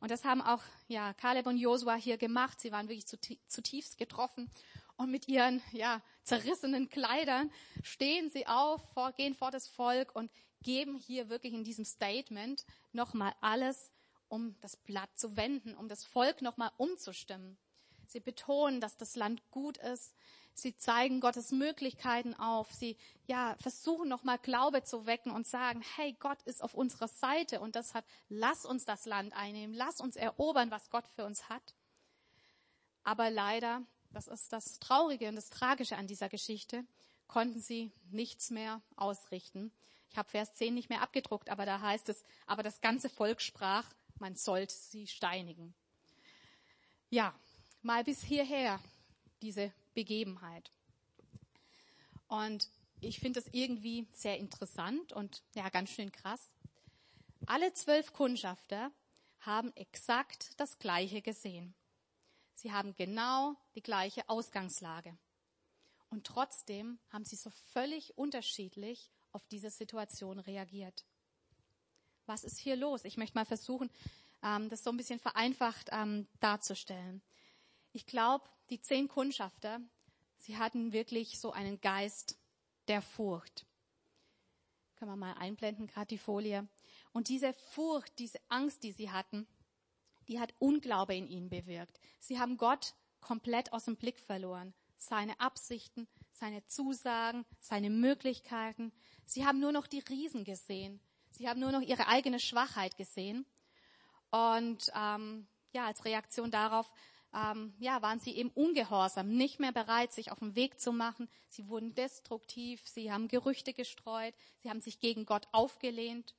Und 0.01 0.11
das 0.11 0.23
haben 0.23 0.43
auch 0.43 0.61
ja 0.87 1.13
Kaleb 1.13 1.47
und 1.47 1.57
Josua 1.57 1.95
hier 1.95 2.19
gemacht. 2.19 2.61
Sie 2.61 2.71
waren 2.71 2.87
wirklich 2.87 3.07
zutiefst 3.07 3.97
getroffen 3.97 4.51
und 4.95 5.09
mit 5.09 5.27
ihren 5.27 5.63
ja 5.71 5.99
zerrissenen 6.21 6.89
Kleidern 6.89 7.51
stehen 7.81 8.29
sie 8.29 8.45
auf, 8.45 8.87
vor, 8.93 9.13
gehen 9.13 9.33
vor 9.33 9.49
das 9.49 9.67
Volk 9.67 10.15
und 10.15 10.31
geben 10.61 10.95
hier 10.95 11.27
wirklich 11.29 11.53
in 11.53 11.63
diesem 11.63 11.85
Statement 11.85 12.67
nochmal 12.91 13.33
alles, 13.41 13.91
um 14.27 14.55
das 14.61 14.75
Blatt 14.75 15.09
zu 15.17 15.35
wenden, 15.37 15.75
um 15.75 15.87
das 15.87 16.03
Volk 16.03 16.41
nochmal 16.41 16.71
umzustimmen. 16.77 17.57
Sie 18.05 18.19
betonen, 18.19 18.81
dass 18.81 18.97
das 18.97 19.15
Land 19.15 19.41
gut 19.51 19.77
ist. 19.77 20.15
Sie 20.53 20.77
zeigen 20.77 21.19
Gottes 21.19 21.51
Möglichkeiten 21.51 22.35
auf. 22.35 22.71
Sie, 22.71 22.95
ja, 23.25 23.55
versuchen 23.59 24.07
nochmal 24.07 24.37
Glaube 24.37 24.83
zu 24.83 25.05
wecken 25.07 25.31
und 25.31 25.47
sagen, 25.47 25.83
hey, 25.95 26.15
Gott 26.19 26.41
ist 26.43 26.63
auf 26.63 26.75
unserer 26.75 27.07
Seite 27.07 27.59
und 27.59 27.75
deshalb 27.75 28.05
lass 28.29 28.65
uns 28.65 28.85
das 28.85 29.05
Land 29.05 29.33
einnehmen. 29.33 29.75
Lass 29.75 29.99
uns 29.99 30.15
erobern, 30.15 30.69
was 30.69 30.89
Gott 30.89 31.07
für 31.15 31.25
uns 31.25 31.49
hat. 31.49 31.73
Aber 33.03 33.31
leider, 33.31 33.81
das 34.11 34.27
ist 34.27 34.53
das 34.53 34.79
Traurige 34.79 35.27
und 35.27 35.35
das 35.35 35.49
Tragische 35.49 35.97
an 35.97 36.07
dieser 36.07 36.29
Geschichte, 36.29 36.85
konnten 37.27 37.59
sie 37.59 37.91
nichts 38.11 38.51
mehr 38.51 38.81
ausrichten. 38.95 39.71
Ich 40.11 40.17
habe 40.17 40.29
Vers 40.29 40.53
10 40.53 40.75
nicht 40.75 40.89
mehr 40.89 41.01
abgedruckt, 41.01 41.49
aber 41.49 41.65
da 41.65 41.81
heißt 41.81 42.09
es, 42.09 42.23
aber 42.45 42.61
das 42.61 42.81
ganze 42.81 43.09
Volk 43.09 43.41
sprach, 43.41 43.89
man 44.19 44.35
sollte 44.35 44.73
sie 44.73 45.07
steinigen. 45.07 45.73
Ja, 47.09 47.33
mal 47.81 48.03
bis 48.03 48.23
hierher 48.23 48.79
diese 49.41 49.71
Begebenheit. 49.93 50.71
Und 52.27 52.69
ich 53.01 53.19
finde 53.19 53.41
das 53.41 53.49
irgendwie 53.53 54.07
sehr 54.13 54.37
interessant 54.37 55.13
und 55.13 55.43
ja, 55.55 55.69
ganz 55.69 55.91
schön 55.91 56.11
krass. 56.11 56.51
Alle 57.45 57.73
zwölf 57.73 58.13
Kundschafter 58.13 58.91
haben 59.41 59.75
exakt 59.75 60.59
das 60.59 60.79
Gleiche 60.79 61.21
gesehen. 61.21 61.75
Sie 62.55 62.71
haben 62.71 62.95
genau 62.95 63.55
die 63.75 63.83
gleiche 63.83 64.27
Ausgangslage. 64.29 65.17
Und 66.09 66.25
trotzdem 66.25 66.99
haben 67.09 67.25
sie 67.25 67.35
so 67.35 67.49
völlig 67.73 68.17
unterschiedlich 68.17 69.11
auf 69.31 69.45
diese 69.47 69.69
Situation 69.69 70.39
reagiert. 70.39 71.05
Was 72.25 72.43
ist 72.43 72.57
hier 72.57 72.75
los? 72.75 73.05
Ich 73.05 73.17
möchte 73.17 73.37
mal 73.37 73.45
versuchen, 73.45 73.89
ähm, 74.43 74.69
das 74.69 74.83
so 74.83 74.91
ein 74.91 74.97
bisschen 74.97 75.19
vereinfacht 75.19 75.89
ähm, 75.91 76.27
darzustellen. 76.39 77.21
Ich 77.91 78.05
glaube, 78.05 78.45
die 78.69 78.79
zehn 78.81 79.07
Kundschafter, 79.07 79.81
sie 80.37 80.57
hatten 80.57 80.93
wirklich 80.93 81.39
so 81.39 81.51
einen 81.51 81.81
Geist 81.81 82.37
der 82.87 83.01
Furcht. 83.01 83.65
Können 84.95 85.11
wir 85.11 85.17
mal 85.17 85.33
einblenden, 85.33 85.87
gerade 85.87 86.07
die 86.07 86.17
Folie. 86.17 86.67
Und 87.11 87.27
diese 87.27 87.53
Furcht, 87.53 88.17
diese 88.19 88.39
Angst, 88.49 88.83
die 88.83 88.91
sie 88.91 89.11
hatten, 89.11 89.47
die 90.27 90.39
hat 90.39 90.53
Unglaube 90.59 91.15
in 91.15 91.27
ihnen 91.27 91.49
bewirkt. 91.49 91.99
Sie 92.19 92.39
haben 92.39 92.57
Gott 92.57 92.95
komplett 93.19 93.73
aus 93.73 93.85
dem 93.85 93.97
Blick 93.97 94.19
verloren. 94.19 94.73
Seine 94.97 95.39
Absichten, 95.39 96.07
seine 96.31 96.65
Zusagen, 96.65 97.45
seine 97.59 97.89
Möglichkeiten. 97.89 98.93
Sie 99.25 99.45
haben 99.45 99.59
nur 99.59 99.71
noch 99.71 99.87
die 99.87 99.99
Riesen 99.99 100.45
gesehen. 100.45 101.01
Sie 101.33 101.49
haben 101.49 101.59
nur 101.59 101.71
noch 101.71 101.81
ihre 101.81 102.07
eigene 102.07 102.39
Schwachheit 102.39 102.95
gesehen. 102.95 103.45
Und 104.31 104.91
ähm, 104.95 105.47
ja, 105.71 105.85
als 105.87 106.05
Reaktion 106.05 106.51
darauf 106.51 106.89
ähm, 107.33 107.73
ja, 107.79 108.01
waren 108.01 108.19
sie 108.19 108.35
eben 108.35 108.49
ungehorsam, 108.51 109.29
nicht 109.29 109.59
mehr 109.59 109.71
bereit, 109.71 110.13
sich 110.13 110.31
auf 110.31 110.39
den 110.39 110.55
Weg 110.55 110.79
zu 110.79 110.91
machen. 110.91 111.29
Sie 111.49 111.67
wurden 111.67 111.95
destruktiv, 111.95 112.81
sie 112.87 113.11
haben 113.11 113.27
Gerüchte 113.27 113.73
gestreut, 113.73 114.35
sie 114.61 114.69
haben 114.69 114.81
sich 114.81 114.99
gegen 114.99 115.25
Gott 115.25 115.47
aufgelehnt 115.51 116.35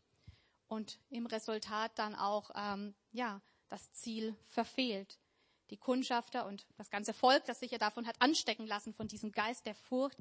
und 0.69 0.99
im 1.11 1.27
Resultat 1.27 1.93
dann 1.97 2.15
auch 2.15 2.51
ähm, 2.55 2.95
ja, 3.13 3.41
das 3.69 3.93
Ziel 3.93 4.37
verfehlt 4.47 5.19
die 5.71 5.77
Kundschafter 5.77 6.47
und 6.47 6.67
das 6.77 6.91
ganze 6.91 7.13
Volk, 7.13 7.45
das 7.47 7.61
sich 7.61 7.71
ja 7.71 7.79
davon 7.79 8.07
hat 8.07 8.21
anstecken 8.21 8.67
lassen, 8.67 8.95
von 8.95 9.09
diesem 9.09 9.33
Geist 9.33 9.67
der 9.67 9.75
Furcht, 9.75 10.19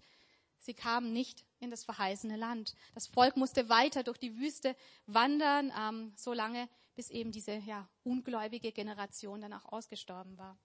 sie 0.63 0.73
kamen 0.73 1.13
nicht 1.13 1.45
in 1.59 1.69
das 1.69 1.83
verheißene 1.83 2.35
Land. 2.35 2.75
Das 2.93 3.07
Volk 3.07 3.37
musste 3.37 3.69
weiter 3.69 4.03
durch 4.03 4.17
die 4.17 4.37
Wüste 4.37 4.75
wandern, 5.05 5.71
ähm, 5.77 6.13
so 6.15 6.33
lange, 6.33 6.69
bis 6.95 7.09
eben 7.09 7.31
diese 7.31 7.55
ja, 7.55 7.87
ungläubige 8.03 8.71
Generation 8.71 9.41
dann 9.41 9.53
auch 9.53 9.65
ausgestorben 9.65 10.37
war. 10.37 10.57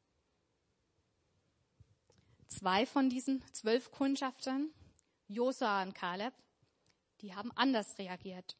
Zwei 2.46 2.86
von 2.86 3.10
diesen 3.10 3.42
zwölf 3.52 3.90
Kundschaftern, 3.90 4.70
Josa 5.26 5.82
und 5.82 5.94
Kaleb, 5.94 6.32
die 7.20 7.34
haben 7.34 7.52
anders 7.52 7.98
reagiert. 7.98 8.56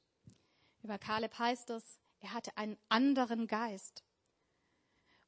Über 0.83 0.99
Kaleb 0.99 1.39
heißt 1.39 1.71
es, 1.71 1.99
er 2.21 2.35
hatte 2.35 2.57
einen 2.57 2.77
anderen 2.89 3.47
Geist. 3.47 4.03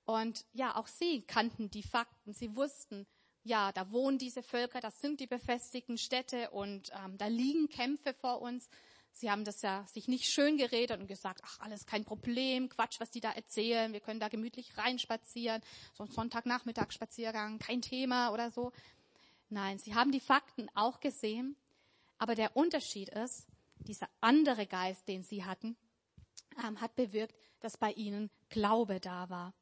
Und 0.05 0.45
ja, 0.53 0.77
auch 0.77 0.89
sie 0.89 1.23
kannten 1.23 1.71
die 1.71 1.83
Fakten. 1.83 2.33
Sie 2.33 2.57
wussten, 2.57 3.07
ja, 3.43 3.73
da 3.73 3.91
wohnen 3.91 4.19
diese 4.19 4.43
Völker, 4.43 4.81
das 4.81 5.01
sind 5.01 5.21
die 5.21 5.27
befestigten 5.27 5.99
Städte 5.99 6.51
und 6.51 6.91
ähm, 7.05 7.17
da 7.17 7.27
liegen 7.27 7.69
Kämpfe 7.69 8.15
vor 8.15 8.43
uns. 8.43 8.69
Sie 9.13 9.31
haben 9.31 9.45
das 9.45 9.63
ja 9.63 9.85
sich 9.89 10.09
nicht 10.09 10.27
schön 10.27 10.57
geredet 10.57 11.01
und 11.01 11.07
gesagt, 11.07 11.41
ach, 11.45 11.61
alles 11.61 11.87
kein 11.87 12.05
Problem, 12.05 12.69
Quatsch, 12.69 13.01
was 13.01 13.11
die 13.11 13.21
da 13.21 13.33
erzählen, 13.33 13.93
wir 13.93 14.01
können 14.01 14.21
da 14.21 14.29
gemütlich 14.29 14.77
reinspazieren, 14.77 15.63
so 15.95 16.05
ein 16.05 16.11
Sonntagnachmittagsspaziergang, 16.11 17.59
kein 17.59 17.83
Thema 17.83 18.31
oder 18.31 18.51
so. 18.51 18.73
Nein, 19.49 19.79
sie 19.79 19.95
haben 19.95 20.13
die 20.13 20.21
Fakten 20.21 20.69
auch 20.75 21.01
gesehen, 21.01 21.57
aber 22.19 22.35
der 22.35 22.57
Unterschied 22.57 23.09
ist, 23.09 23.47
dieser 23.81 24.09
andere 24.21 24.67
Geist, 24.67 25.09
den 25.09 25.23
sie 25.23 25.45
hatten, 25.45 25.77
ähm, 26.65 26.81
hat 26.81 26.95
bewirkt, 26.95 27.35
dass 27.61 27.77
bei 27.77 27.93
ihnen 27.93 28.31
Glaube 28.49 29.01
da 29.01 29.29
war. 29.29 29.55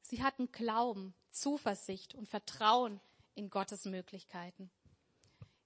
Sie 0.00 0.22
hatten 0.22 0.50
Glauben, 0.52 1.14
Zuversicht 1.30 2.14
und 2.14 2.28
Vertrauen 2.28 3.00
in 3.36 3.50
Gottes 3.50 3.84
Möglichkeiten. 3.84 4.70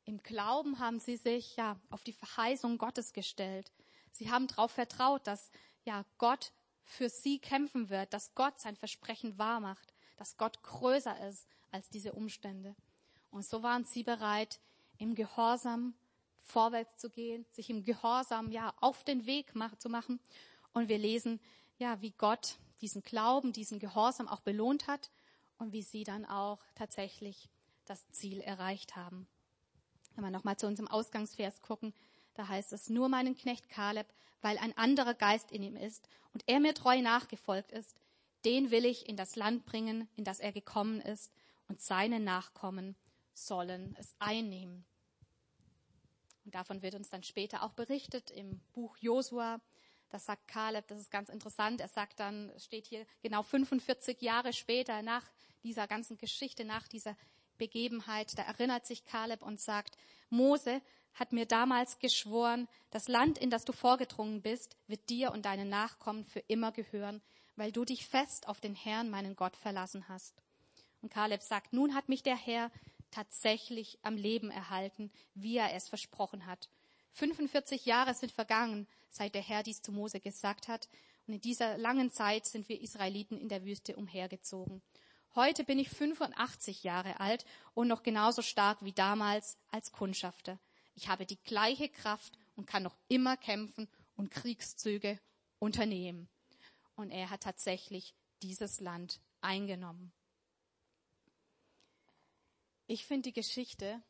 Im 0.05 0.19
Glauben 0.19 0.79
haben 0.79 0.99
sie 0.99 1.17
sich 1.17 1.57
ja 1.57 1.81
auf 1.89 2.03
die 2.03 2.13
Verheißung 2.13 2.79
Gottes 2.79 3.13
gestellt. 3.13 3.73
Sie 4.11 4.31
haben 4.31 4.49
darauf 4.49 4.73
vertraut, 4.73 5.27
dass 5.27 5.51
ja 5.85 6.05
Gott 6.19 6.53
für 6.83 7.09
sie 7.09 7.39
kämpfen 7.39 7.89
wird, 7.89 8.13
dass 8.13 8.35
Gott 8.35 8.61
sein 8.61 8.77
Versprechen 8.77 9.39
wahrmacht, 9.39 9.95
dass 10.17 10.37
Gott 10.37 10.63
größer 10.63 11.29
ist 11.29 11.47
als 11.71 11.89
diese 11.89 12.13
Umstände. 12.13 12.75
Und 13.31 13.45
so 13.47 13.63
waren 13.63 13.85
sie 13.85 14.03
bereit, 14.03 14.61
im 14.99 15.15
Gehorsam 15.15 15.95
vorwärts 16.43 16.99
zu 16.99 17.09
gehen, 17.09 17.47
sich 17.53 17.71
im 17.71 17.85
Gehorsam 17.85 18.51
ja 18.51 18.75
auf 18.81 19.05
den 19.05 19.27
Weg 19.27 19.53
zu 19.79 19.89
machen. 19.89 20.21
Und 20.73 20.89
wir 20.89 20.99
lesen 20.99 21.41
ja, 21.79 22.01
wie 22.03 22.11
Gott 22.11 22.59
diesen 22.81 23.03
Glauben, 23.03 23.53
diesen 23.53 23.79
Gehorsam 23.79 24.27
auch 24.27 24.41
belohnt 24.41 24.89
hat 24.89 25.11
und 25.59 25.73
wie 25.73 25.83
sie 25.83 26.05
dann 26.05 26.25
auch 26.25 26.59
tatsächlich 26.75 27.49
das 27.91 28.09
Ziel 28.11 28.41
erreicht 28.41 28.95
haben. 28.97 29.27
Wenn 30.15 30.25
wir 30.25 30.31
nochmal 30.31 30.57
zu 30.57 30.67
unserem 30.67 30.89
Ausgangsvers 30.89 31.61
gucken, 31.61 31.93
da 32.35 32.49
heißt 32.49 32.73
es, 32.73 32.89
nur 32.89 33.09
meinen 33.09 33.37
Knecht 33.37 33.69
Kaleb, 33.69 34.07
weil 34.41 34.59
ein 34.59 34.77
anderer 34.79 35.15
Geist 35.15 35.51
in 35.51 35.63
ihm 35.63 35.77
ist 35.77 36.09
und 36.33 36.45
er 36.47 36.61
mir 36.61 36.73
treu 36.73 37.03
nachgefolgt 37.03 37.73
ist, 37.73 37.97
den 38.45 38.71
will 38.71 38.85
ich 38.85 39.09
in 39.09 39.17
das 39.17 39.37
Land 39.37 39.67
bringen, 39.67 40.09
in 40.17 40.25
das 40.25 40.41
er 40.41 40.53
gekommen 40.53 41.01
ist, 41.01 41.33
und 41.69 41.81
seine 41.81 42.19
Nachkommen 42.19 42.97
sollen 43.33 43.95
es 43.99 44.15
einnehmen. 44.19 44.85
Und 46.45 46.55
davon 46.55 46.83
wird 46.83 46.95
uns 46.95 47.11
dann 47.11 47.23
später 47.23 47.63
auch 47.63 47.75
berichtet 47.75 48.31
im 48.31 48.61
Buch 48.73 48.97
Josua. 48.97 49.61
Das 50.09 50.27
sagt 50.27 50.49
Kaleb, 50.49 50.87
das 50.89 51.01
ist 51.01 51.11
ganz 51.11 51.29
interessant. 51.29 51.81
Er 51.81 51.89
sagt 51.89 52.19
dann, 52.19 52.53
steht 52.59 52.87
hier 52.87 53.07
genau 53.23 53.43
45 53.43 54.21
Jahre 54.21 54.53
später 54.53 55.03
nach 55.03 55.25
dieser 55.63 55.87
ganzen 55.87 56.17
Geschichte, 56.17 56.65
nach 56.65 56.89
dieser 56.89 57.17
Begebenheit, 57.61 58.37
da 58.37 58.43
erinnert 58.43 58.87
sich 58.87 59.05
Kaleb 59.05 59.43
und 59.43 59.61
sagt, 59.61 59.97
Mose 60.31 60.81
hat 61.15 61.33
mir 61.33 61.47
damals 61.47 61.99
geschworen, 61.99 62.67
das 62.91 63.07
Land, 63.07 63.39
in 63.39 63.51
das 63.51 63.65
du 63.65 63.73
vorgedrungen 63.73 64.43
bist, 64.43 64.77
wird 64.89 65.09
dir 65.11 65.31
und 65.31 65.45
deinen 65.45 65.69
Nachkommen 65.69 66.25
für 66.25 66.41
immer 66.41 66.73
gehören, 66.73 67.23
weil 67.57 67.71
du 67.71 67.85
dich 67.85 68.07
fest 68.07 68.49
auf 68.49 68.61
den 68.61 68.75
Herrn, 68.75 69.11
meinen 69.11 69.37
Gott, 69.37 69.57
verlassen 69.57 70.09
hast. 70.09 70.35
Und 71.03 71.13
Kaleb 71.13 71.43
sagt, 71.43 71.73
nun 71.73 71.95
hat 71.95 72.09
mich 72.09 72.23
der 72.23 72.37
Herr 72.37 72.71
tatsächlich 73.11 73.99
am 74.03 74.17
Leben 74.17 74.51
erhalten, 74.51 75.11
wie 75.35 75.57
er 75.57 75.75
es 75.75 75.89
versprochen 75.89 76.47
hat. 76.47 76.69
45 77.13 77.85
Jahre 77.85 78.15
sind 78.15 78.33
vergangen, 78.33 78.87
seit 79.11 79.35
der 79.35 79.43
Herr 79.43 79.63
dies 79.63 79.83
zu 79.83 79.93
Mose 79.93 80.21
gesagt 80.21 80.69
hat. 80.69 80.89
Und 81.27 81.35
in 81.35 81.41
dieser 81.41 81.77
langen 81.77 82.11
Zeit 82.11 82.47
sind 82.47 82.69
wir 82.69 82.81
Israeliten 82.81 83.39
in 83.39 83.49
der 83.49 83.65
Wüste 83.65 83.97
umhergezogen. 83.97 84.81
Heute 85.37 85.63
bin 85.63 85.79
ich 85.79 85.89
85 85.89 86.83
Jahre 86.83 87.21
alt 87.21 87.45
und 87.75 87.87
noch 87.87 88.03
genauso 88.03 88.43
stark 88.43 88.85
wie 88.85 88.93
damals 88.93 89.59
als 89.71 89.93
Kundschafter. 89.93 90.59
Ich 90.95 91.09
habe 91.09 91.25
die 91.25 91.41
gleiche 91.43 91.89
Kraft 91.89 92.37
und 92.57 92.67
kann 92.67 92.83
noch 92.83 92.97
immer 93.07 93.37
kämpfen 93.37 93.89
und 94.17 94.33
Kriegszüge 94.33 95.21
unternehmen. 95.61 96.29
Und 96.97 97.13
er 97.13 97.31
hat 97.31 97.43
tatsächlich 97.43 98.15
dieses 98.43 98.81
Land 98.81 99.21
eingenommen. 99.41 100.13
Ich 102.89 103.07
finde 103.07 103.29
die 103.29 103.33
Geschichte 103.33 104.03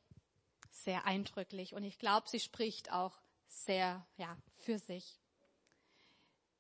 sehr 0.71 1.05
eindrücklich 1.05 1.75
und 1.75 1.85
ich 1.85 1.99
glaube, 1.99 2.31
sie 2.31 2.41
spricht 2.41 2.93
auch 2.93 3.21
sehr 3.47 4.07
ja, 4.17 4.39
für 4.57 4.79
sich. 4.79 5.21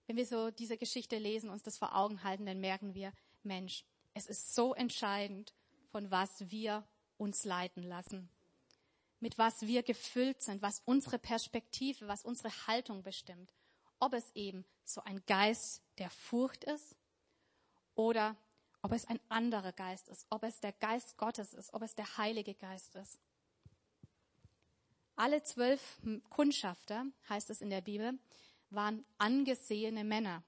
Wenn 0.07 0.16
wir 0.16 0.27
so 0.27 0.51
diese 0.51 0.77
Geschichte 0.77 1.16
lesen, 1.16 1.49
uns 1.49 1.62
das 1.62 1.79
vor 1.79 1.96
Augen 1.96 2.23
halten, 2.25 2.44
dann 2.44 2.61
merken 2.61 2.94
wir, 2.94 3.12
Mensch, 3.42 3.85
es 4.14 4.27
ist 4.27 4.55
so 4.55 4.75
entscheidend, 4.75 5.55
von 5.90 6.11
was 6.11 6.51
wir 6.51 6.87
uns 7.16 7.44
leiten 7.44 7.83
lassen, 7.83 8.29
mit 9.20 9.38
was 9.38 9.62
wir 9.62 9.83
gefüllt 9.83 10.42
sind, 10.42 10.62
was 10.62 10.83
unsere 10.85 11.18
Perspektive, 11.18 12.09
was 12.09 12.25
unsere 12.25 12.51
Haltung 12.66 13.03
bestimmt. 13.03 13.53
Ob 13.99 14.14
es 14.14 14.31
eben 14.35 14.64
so 14.85 15.03
ein 15.03 15.25
Geist 15.27 15.83
der 15.99 16.11
Furcht 16.11 16.64
ist 16.64 16.96
oder 17.94 18.37
ob 18.83 18.92
es 18.92 19.05
ein 19.05 19.20
anderer 19.29 19.73
Geist 19.73 20.09
ist, 20.09 20.27
ob 20.31 20.42
es 20.42 20.61
der 20.61 20.73
Geist 20.73 21.18
Gottes 21.18 21.53
ist, 21.53 21.75
ob 21.75 21.83
es 21.83 21.94
der 21.94 22.16
Heilige 22.16 22.55
Geist 22.55 22.94
ist. 22.94 23.20
Alle 25.16 25.42
zwölf 25.42 26.01
Kundschafter, 26.31 27.05
heißt 27.29 27.51
es 27.51 27.61
in 27.61 27.68
der 27.68 27.83
Bibel, 27.83 28.18
waren 28.70 29.05
angesehene 29.18 30.03
Männer. 30.03 30.42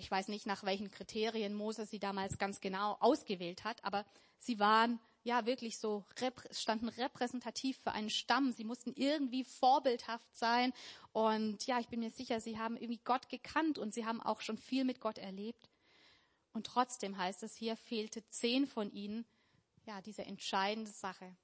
Ich 0.00 0.10
weiß 0.10 0.28
nicht, 0.28 0.46
nach 0.46 0.64
welchen 0.64 0.90
Kriterien 0.90 1.52
Mose 1.52 1.84
sie 1.84 1.98
damals 1.98 2.38
ganz 2.38 2.62
genau 2.62 2.96
ausgewählt 3.00 3.64
hat, 3.64 3.84
aber 3.84 4.06
sie 4.38 4.58
waren 4.58 4.98
ja 5.24 5.44
wirklich 5.44 5.76
so, 5.76 6.06
standen 6.52 6.88
repräsentativ 6.88 7.78
für 7.82 7.92
einen 7.92 8.08
Stamm. 8.08 8.50
Sie 8.50 8.64
mussten 8.64 8.94
irgendwie 8.94 9.44
vorbildhaft 9.44 10.34
sein. 10.34 10.72
Und 11.12 11.66
ja, 11.66 11.78
ich 11.80 11.88
bin 11.88 12.00
mir 12.00 12.08
sicher, 12.08 12.40
sie 12.40 12.58
haben 12.58 12.78
irgendwie 12.78 13.00
Gott 13.04 13.28
gekannt 13.28 13.76
und 13.76 13.92
sie 13.92 14.06
haben 14.06 14.22
auch 14.22 14.40
schon 14.40 14.56
viel 14.56 14.84
mit 14.84 15.00
Gott 15.00 15.18
erlebt. 15.18 15.68
Und 16.54 16.66
trotzdem 16.66 17.18
heißt 17.18 17.42
es 17.42 17.54
hier, 17.54 17.76
fehlte 17.76 18.26
zehn 18.30 18.66
von 18.66 18.90
ihnen, 18.92 19.26
ja, 19.84 20.00
diese 20.00 20.24
entscheidende 20.24 20.90
Sache, 20.90 21.36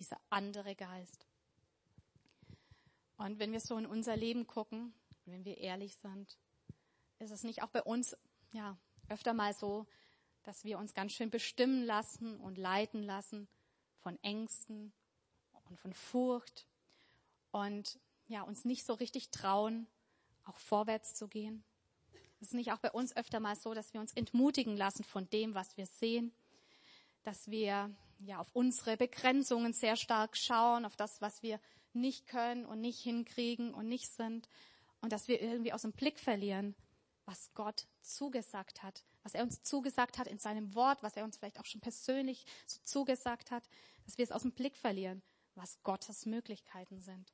dieser 0.00 0.20
andere 0.30 0.74
Geist. 0.74 1.28
Und 3.18 3.38
wenn 3.38 3.52
wir 3.52 3.60
so 3.60 3.78
in 3.78 3.86
unser 3.86 4.16
Leben 4.16 4.48
gucken, 4.48 4.92
wenn 5.26 5.44
wir 5.44 5.58
ehrlich 5.58 5.94
sind, 5.94 6.36
ist 7.20 7.30
es 7.30 7.44
nicht 7.44 7.62
auch 7.62 7.68
bei 7.68 7.82
uns 7.82 8.16
ja 8.52 8.76
öfter 9.08 9.34
mal 9.34 9.54
so, 9.54 9.86
dass 10.42 10.64
wir 10.64 10.78
uns 10.78 10.94
ganz 10.94 11.12
schön 11.12 11.30
bestimmen 11.30 11.84
lassen 11.84 12.40
und 12.40 12.58
leiten 12.58 13.02
lassen 13.02 13.46
von 13.98 14.18
Ängsten 14.22 14.92
und 15.68 15.78
von 15.78 15.92
Furcht 15.92 16.66
und 17.50 17.98
ja 18.26 18.42
uns 18.42 18.64
nicht 18.64 18.84
so 18.84 18.94
richtig 18.94 19.30
trauen, 19.30 19.86
auch 20.44 20.56
vorwärts 20.58 21.14
zu 21.14 21.28
gehen. 21.28 21.62
Es 22.40 22.48
ist 22.48 22.54
nicht 22.54 22.72
auch 22.72 22.78
bei 22.78 22.90
uns 22.90 23.14
öfter 23.14 23.38
mal 23.38 23.54
so, 23.54 23.74
dass 23.74 23.92
wir 23.92 24.00
uns 24.00 24.14
entmutigen 24.14 24.76
lassen 24.76 25.04
von 25.04 25.28
dem, 25.28 25.54
was 25.54 25.76
wir 25.76 25.86
sehen, 25.86 26.32
dass 27.22 27.50
wir 27.50 27.94
ja 28.20 28.38
auf 28.38 28.48
unsere 28.54 28.96
Begrenzungen 28.96 29.74
sehr 29.74 29.96
stark 29.96 30.36
schauen, 30.36 30.86
auf 30.86 30.96
das, 30.96 31.20
was 31.20 31.42
wir 31.42 31.60
nicht 31.92 32.26
können 32.26 32.64
und 32.64 32.80
nicht 32.80 33.00
hinkriegen 33.00 33.74
und 33.74 33.88
nicht 33.88 34.08
sind 34.08 34.48
und 35.02 35.12
dass 35.12 35.28
wir 35.28 35.42
irgendwie 35.42 35.72
aus 35.72 35.82
dem 35.82 35.92
Blick 35.92 36.18
verlieren, 36.18 36.74
was 37.30 37.54
Gott 37.54 37.86
zugesagt 38.00 38.82
hat, 38.82 39.04
was 39.22 39.34
er 39.34 39.44
uns 39.44 39.62
zugesagt 39.62 40.18
hat 40.18 40.26
in 40.26 40.38
seinem 40.38 40.74
Wort, 40.74 41.00
was 41.04 41.16
er 41.16 41.22
uns 41.22 41.36
vielleicht 41.36 41.60
auch 41.60 41.64
schon 41.64 41.80
persönlich 41.80 42.44
so 42.66 42.80
zugesagt 42.82 43.52
hat, 43.52 43.68
dass 44.04 44.18
wir 44.18 44.24
es 44.24 44.32
aus 44.32 44.42
dem 44.42 44.52
Blick 44.52 44.76
verlieren, 44.76 45.22
was 45.54 45.80
Gottes 45.84 46.26
Möglichkeiten 46.26 47.00
sind. 47.00 47.32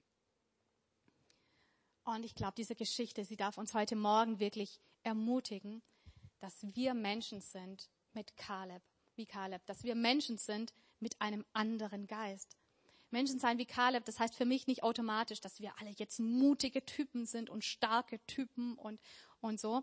Und 2.04 2.24
ich 2.24 2.34
glaube, 2.34 2.52
diese 2.56 2.74
Geschichte, 2.74 3.24
sie 3.24 3.38
darf 3.38 3.56
uns 3.56 3.72
heute 3.72 3.96
Morgen 3.96 4.38
wirklich 4.38 4.80
ermutigen, 5.02 5.82
dass 6.40 6.66
wir 6.74 6.92
Menschen 6.92 7.40
sind 7.40 7.88
mit 8.12 8.36
Kaleb, 8.36 8.82
wie 9.14 9.26
Kaleb, 9.26 9.64
dass 9.64 9.82
wir 9.82 9.94
Menschen 9.94 10.36
sind 10.36 10.74
mit 11.00 11.18
einem 11.22 11.46
anderen 11.54 12.06
Geist. 12.06 12.58
Menschen 13.10 13.38
sein 13.38 13.58
wie 13.58 13.66
Kaleb, 13.66 14.04
das 14.04 14.18
heißt 14.18 14.34
für 14.34 14.44
mich 14.44 14.66
nicht 14.66 14.82
automatisch, 14.82 15.40
dass 15.40 15.60
wir 15.60 15.72
alle 15.78 15.90
jetzt 15.90 16.18
mutige 16.18 16.84
Typen 16.84 17.24
sind 17.24 17.48
und 17.48 17.64
starke 17.64 18.24
Typen 18.26 18.74
und, 18.74 19.00
und 19.46 19.60
so, 19.60 19.82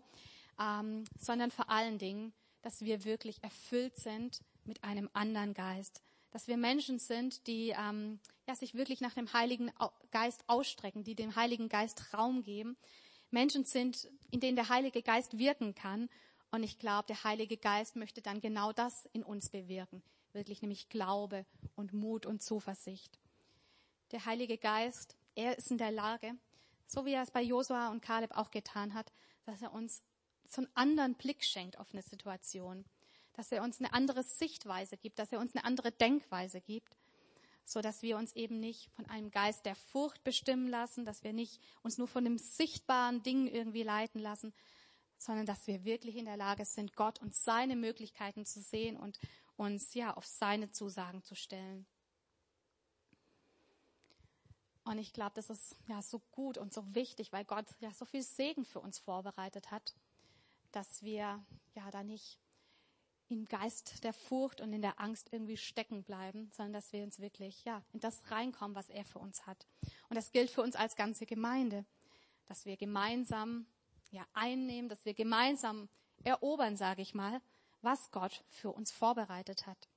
ähm, 0.60 1.04
sondern 1.18 1.50
vor 1.50 1.70
allen 1.70 1.98
Dingen, 1.98 2.32
dass 2.62 2.82
wir 2.82 3.04
wirklich 3.04 3.42
erfüllt 3.42 3.96
sind 3.96 4.40
mit 4.64 4.82
einem 4.84 5.10
anderen 5.12 5.54
Geist. 5.54 6.02
Dass 6.30 6.48
wir 6.48 6.56
Menschen 6.56 6.98
sind, 6.98 7.46
die 7.46 7.74
ähm, 7.78 8.18
ja, 8.46 8.54
sich 8.54 8.74
wirklich 8.74 9.00
nach 9.00 9.14
dem 9.14 9.32
Heiligen 9.32 9.70
Geist 10.10 10.44
ausstrecken, 10.46 11.04
die 11.04 11.14
dem 11.14 11.36
Heiligen 11.36 11.68
Geist 11.68 12.14
Raum 12.14 12.42
geben. 12.42 12.76
Menschen 13.30 13.64
sind, 13.64 14.08
in 14.30 14.40
denen 14.40 14.56
der 14.56 14.68
Heilige 14.68 15.02
Geist 15.02 15.38
wirken 15.38 15.74
kann. 15.74 16.08
Und 16.50 16.62
ich 16.62 16.78
glaube, 16.78 17.06
der 17.08 17.22
Heilige 17.24 17.56
Geist 17.56 17.96
möchte 17.96 18.22
dann 18.22 18.40
genau 18.40 18.72
das 18.72 19.06
in 19.12 19.22
uns 19.22 19.50
bewirken. 19.50 20.02
Wirklich 20.32 20.62
nämlich 20.62 20.88
Glaube 20.88 21.46
und 21.76 21.92
Mut 21.92 22.26
und 22.26 22.42
Zuversicht. 22.42 23.18
Der 24.12 24.24
Heilige 24.24 24.58
Geist, 24.58 25.16
er 25.34 25.58
ist 25.58 25.70
in 25.70 25.78
der 25.78 25.90
Lage, 25.90 26.32
so 26.86 27.04
wie 27.06 27.12
er 27.12 27.22
es 27.22 27.30
bei 27.30 27.42
Josua 27.42 27.90
und 27.90 28.02
Kaleb 28.02 28.36
auch 28.36 28.50
getan 28.50 28.94
hat, 28.94 29.12
dass 29.44 29.62
er 29.62 29.72
uns 29.72 30.02
so 30.48 30.62
einen 30.62 30.70
anderen 30.74 31.14
Blick 31.14 31.44
schenkt 31.44 31.78
auf 31.78 31.92
eine 31.92 32.02
Situation, 32.02 32.84
dass 33.32 33.52
er 33.52 33.62
uns 33.62 33.78
eine 33.80 33.92
andere 33.92 34.22
Sichtweise 34.22 34.96
gibt, 34.96 35.18
dass 35.18 35.32
er 35.32 35.40
uns 35.40 35.54
eine 35.54 35.64
andere 35.64 35.92
Denkweise 35.92 36.60
gibt, 36.60 36.96
so 37.64 37.80
dass 37.80 38.02
wir 38.02 38.16
uns 38.16 38.34
eben 38.34 38.60
nicht 38.60 38.90
von 38.92 39.06
einem 39.06 39.30
Geist 39.30 39.66
der 39.66 39.74
Furcht 39.74 40.22
bestimmen 40.22 40.68
lassen, 40.68 41.04
dass 41.04 41.24
wir 41.24 41.32
nicht 41.32 41.60
uns 41.82 41.98
nur 41.98 42.08
von 42.08 42.24
dem 42.24 42.38
sichtbaren 42.38 43.22
Ding 43.22 43.46
irgendwie 43.46 43.82
leiten 43.82 44.20
lassen, 44.20 44.52
sondern 45.16 45.46
dass 45.46 45.66
wir 45.66 45.84
wirklich 45.84 46.16
in 46.16 46.26
der 46.26 46.36
Lage 46.36 46.64
sind, 46.64 46.94
Gott 46.94 47.20
und 47.20 47.34
seine 47.34 47.76
Möglichkeiten 47.76 48.44
zu 48.44 48.60
sehen 48.60 48.96
und 48.96 49.18
uns 49.56 49.94
ja 49.94 50.14
auf 50.14 50.26
seine 50.26 50.70
Zusagen 50.70 51.22
zu 51.22 51.34
stellen. 51.34 51.86
Und 54.84 54.98
ich 54.98 55.12
glaube, 55.12 55.32
das 55.34 55.48
ist 55.48 55.76
ja 55.88 56.02
so 56.02 56.20
gut 56.30 56.58
und 56.58 56.72
so 56.72 56.94
wichtig, 56.94 57.32
weil 57.32 57.44
Gott 57.44 57.66
ja 57.80 57.90
so 57.92 58.04
viel 58.04 58.22
Segen 58.22 58.64
für 58.64 58.80
uns 58.80 58.98
vorbereitet 58.98 59.70
hat, 59.70 59.94
dass 60.72 61.02
wir 61.02 61.42
ja 61.74 61.90
da 61.90 62.02
nicht 62.02 62.38
im 63.28 63.46
Geist 63.46 64.04
der 64.04 64.12
Furcht 64.12 64.60
und 64.60 64.74
in 64.74 64.82
der 64.82 65.00
Angst 65.00 65.32
irgendwie 65.32 65.56
stecken 65.56 66.02
bleiben, 66.02 66.50
sondern 66.52 66.74
dass 66.74 66.92
wir 66.92 67.02
uns 67.02 67.18
wirklich 67.18 67.64
ja 67.64 67.82
in 67.92 68.00
das 68.00 68.30
reinkommen, 68.30 68.76
was 68.76 68.90
er 68.90 69.06
für 69.06 69.18
uns 69.18 69.46
hat. 69.46 69.66
Und 70.10 70.16
das 70.16 70.30
gilt 70.30 70.50
für 70.50 70.60
uns 70.60 70.76
als 70.76 70.96
ganze 70.96 71.24
Gemeinde, 71.24 71.86
dass 72.46 72.66
wir 72.66 72.76
gemeinsam 72.76 73.66
ja 74.10 74.26
einnehmen, 74.34 74.90
dass 74.90 75.06
wir 75.06 75.14
gemeinsam 75.14 75.88
erobern, 76.22 76.76
sage 76.76 77.00
ich 77.00 77.14
mal, 77.14 77.40
was 77.80 78.10
Gott 78.10 78.44
für 78.48 78.70
uns 78.70 78.92
vorbereitet 78.92 79.66
hat 79.66 79.88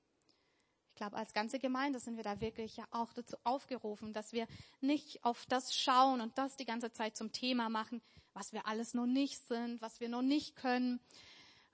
glaube, 0.97 1.15
als 1.15 1.33
ganze 1.33 1.59
Gemeinde 1.59 1.99
sind 1.99 2.17
wir 2.17 2.23
da 2.23 2.41
wirklich 2.41 2.75
ja 2.75 2.85
auch 2.91 3.13
dazu 3.13 3.37
aufgerufen, 3.43 4.11
dass 4.13 4.33
wir 4.33 4.47
nicht 4.81 5.23
auf 5.23 5.45
das 5.45 5.75
schauen 5.75 6.19
und 6.19 6.37
das 6.37 6.57
die 6.57 6.65
ganze 6.65 6.91
Zeit 6.91 7.15
zum 7.15 7.31
Thema 7.31 7.69
machen, 7.69 8.01
was 8.33 8.51
wir 8.51 8.67
alles 8.67 8.93
noch 8.93 9.05
nicht 9.05 9.39
sind, 9.47 9.81
was 9.81 9.99
wir 10.01 10.09
noch 10.09 10.21
nicht 10.21 10.55
können, 10.55 10.99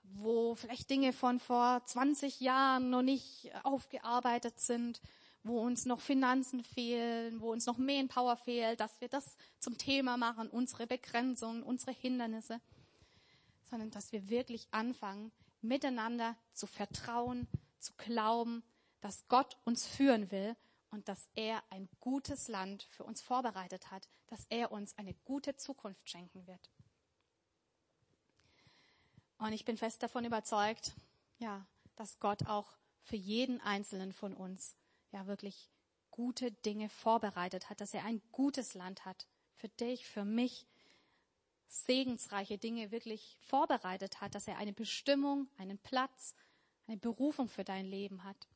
wo 0.04 0.54
vielleicht 0.54 0.88
Dinge 0.90 1.12
von 1.12 1.40
vor 1.40 1.82
20 1.84 2.40
Jahren 2.40 2.90
noch 2.90 3.02
nicht 3.02 3.50
aufgearbeitet 3.64 4.60
sind, 4.60 5.00
wo 5.42 5.60
uns 5.60 5.84
noch 5.84 6.00
Finanzen 6.00 6.62
fehlen, 6.62 7.40
wo 7.40 7.52
uns 7.52 7.66
noch 7.66 7.78
Manpower 7.78 8.36
fehlt, 8.36 8.80
dass 8.80 9.00
wir 9.00 9.08
das 9.08 9.36
zum 9.58 9.76
Thema 9.76 10.16
machen, 10.16 10.48
unsere 10.48 10.86
Begrenzungen, 10.86 11.62
unsere 11.62 11.92
Hindernisse, 11.92 12.60
sondern 13.64 13.90
dass 13.90 14.12
wir 14.12 14.28
wirklich 14.28 14.68
anfangen, 14.70 15.32
miteinander 15.60 16.36
zu 16.52 16.66
vertrauen, 16.66 17.46
zu 17.78 17.92
glauben 17.96 18.62
dass 19.04 19.28
Gott 19.28 19.58
uns 19.64 19.86
führen 19.86 20.30
will 20.30 20.56
und 20.90 21.08
dass 21.08 21.28
er 21.34 21.62
ein 21.68 21.90
gutes 22.00 22.48
Land 22.48 22.84
für 22.84 23.04
uns 23.04 23.20
vorbereitet 23.20 23.90
hat, 23.90 24.08
dass 24.28 24.46
er 24.48 24.72
uns 24.72 24.96
eine 24.96 25.12
gute 25.26 25.56
Zukunft 25.56 26.08
schenken 26.08 26.46
wird. 26.46 26.70
Und 29.36 29.52
ich 29.52 29.66
bin 29.66 29.76
fest 29.76 30.02
davon 30.02 30.24
überzeugt, 30.24 30.94
ja, 31.38 31.66
dass 31.96 32.18
Gott 32.18 32.46
auch 32.46 32.78
für 33.02 33.16
jeden 33.16 33.60
einzelnen 33.60 34.14
von 34.14 34.32
uns 34.32 34.74
ja 35.12 35.26
wirklich 35.26 35.68
gute 36.10 36.50
Dinge 36.50 36.88
vorbereitet 36.88 37.68
hat, 37.68 37.82
dass 37.82 37.92
er 37.92 38.06
ein 38.06 38.22
gutes 38.32 38.72
Land 38.72 39.04
hat 39.04 39.26
für 39.52 39.68
dich, 39.68 40.06
für 40.06 40.24
mich, 40.24 40.66
segensreiche 41.66 42.56
Dinge 42.56 42.90
wirklich 42.90 43.36
vorbereitet 43.42 44.22
hat, 44.22 44.34
dass 44.34 44.48
er 44.48 44.56
eine 44.56 44.72
Bestimmung, 44.72 45.50
einen 45.58 45.76
Platz, 45.76 46.34
eine 46.86 46.96
Berufung 46.96 47.50
für 47.50 47.64
dein 47.64 47.84
Leben 47.84 48.24
hat. 48.24 48.48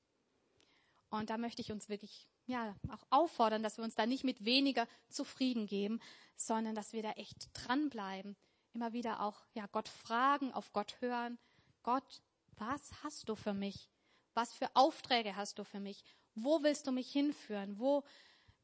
Und 1.11 1.31
da 1.31 1.39
möchte 1.39 1.63
ich 1.63 1.73
uns 1.73 1.89
wirklich 1.89 2.29
ja 2.47 2.75
auch 2.91 3.05
auffordern, 3.11 3.63
dass 3.63 3.79
wir 3.79 3.85
uns 3.85 3.95
da 3.95 4.07
nicht 4.07 4.25
mit 4.25 4.45
weniger 4.45 4.87
zufrieden 5.09 5.67
geben, 5.67 6.01
sondern 6.37 6.75
dass 6.75 6.93
wir 6.93 7.03
da 7.03 7.13
echt 7.13 7.49
dranbleiben. 7.55 8.37
Immer 8.75 8.93
wieder 8.93 9.21
auch 9.21 9.47
ja 9.55 9.67
Gott 9.73 9.89
fragen, 9.89 10.53
auf 10.53 10.73
Gott 10.73 11.01
hören. 11.01 11.39
Gott, 11.83 12.23
was 12.57 12.91
hast 13.03 13.29
du 13.29 13.35
für 13.35 13.55
mich? 13.55 13.89
Was 14.35 14.53
für 14.53 14.69
Aufträge 14.75 15.37
hast 15.37 15.59
du 15.59 15.65
für 15.65 15.81
mich? 15.81 16.05
Wo 16.35 16.63
willst 16.63 16.87
du 16.87 16.93
mich 16.93 17.11
hinführen? 17.11 17.79
Wo 17.79 18.05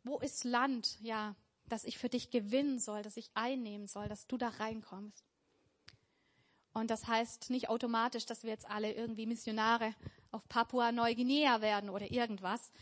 wo 0.05 0.19
ist 0.19 0.45
Land, 0.45 0.99
ja, 1.01 1.35
dass 1.67 1.85
ich 1.85 1.99
für 1.99 2.11
dich 2.11 2.31
gewinnen 2.31 2.79
soll, 2.79 3.03
dass 3.03 3.17
ich 3.17 3.31
einnehmen 3.35 3.87
soll, 3.87 4.07
dass 4.07 4.27
du 4.27 4.37
da 4.37 4.49
reinkommst? 4.49 5.25
Und 6.75 6.91
das 6.91 7.07
heißt 7.07 7.51
nicht 7.51 7.71
automatisch, 7.71 8.27
dass 8.27 8.43
wir 8.43 8.51
jetzt 8.51 8.69
alle 8.69 8.93
irgendwie 8.93 9.27
Missionare 9.27 9.95
auf 10.35 10.47
Papua-Neuguinea 10.49 11.61
werden 11.61 11.89
oder 11.89 12.11
irgendwas. 12.11 12.73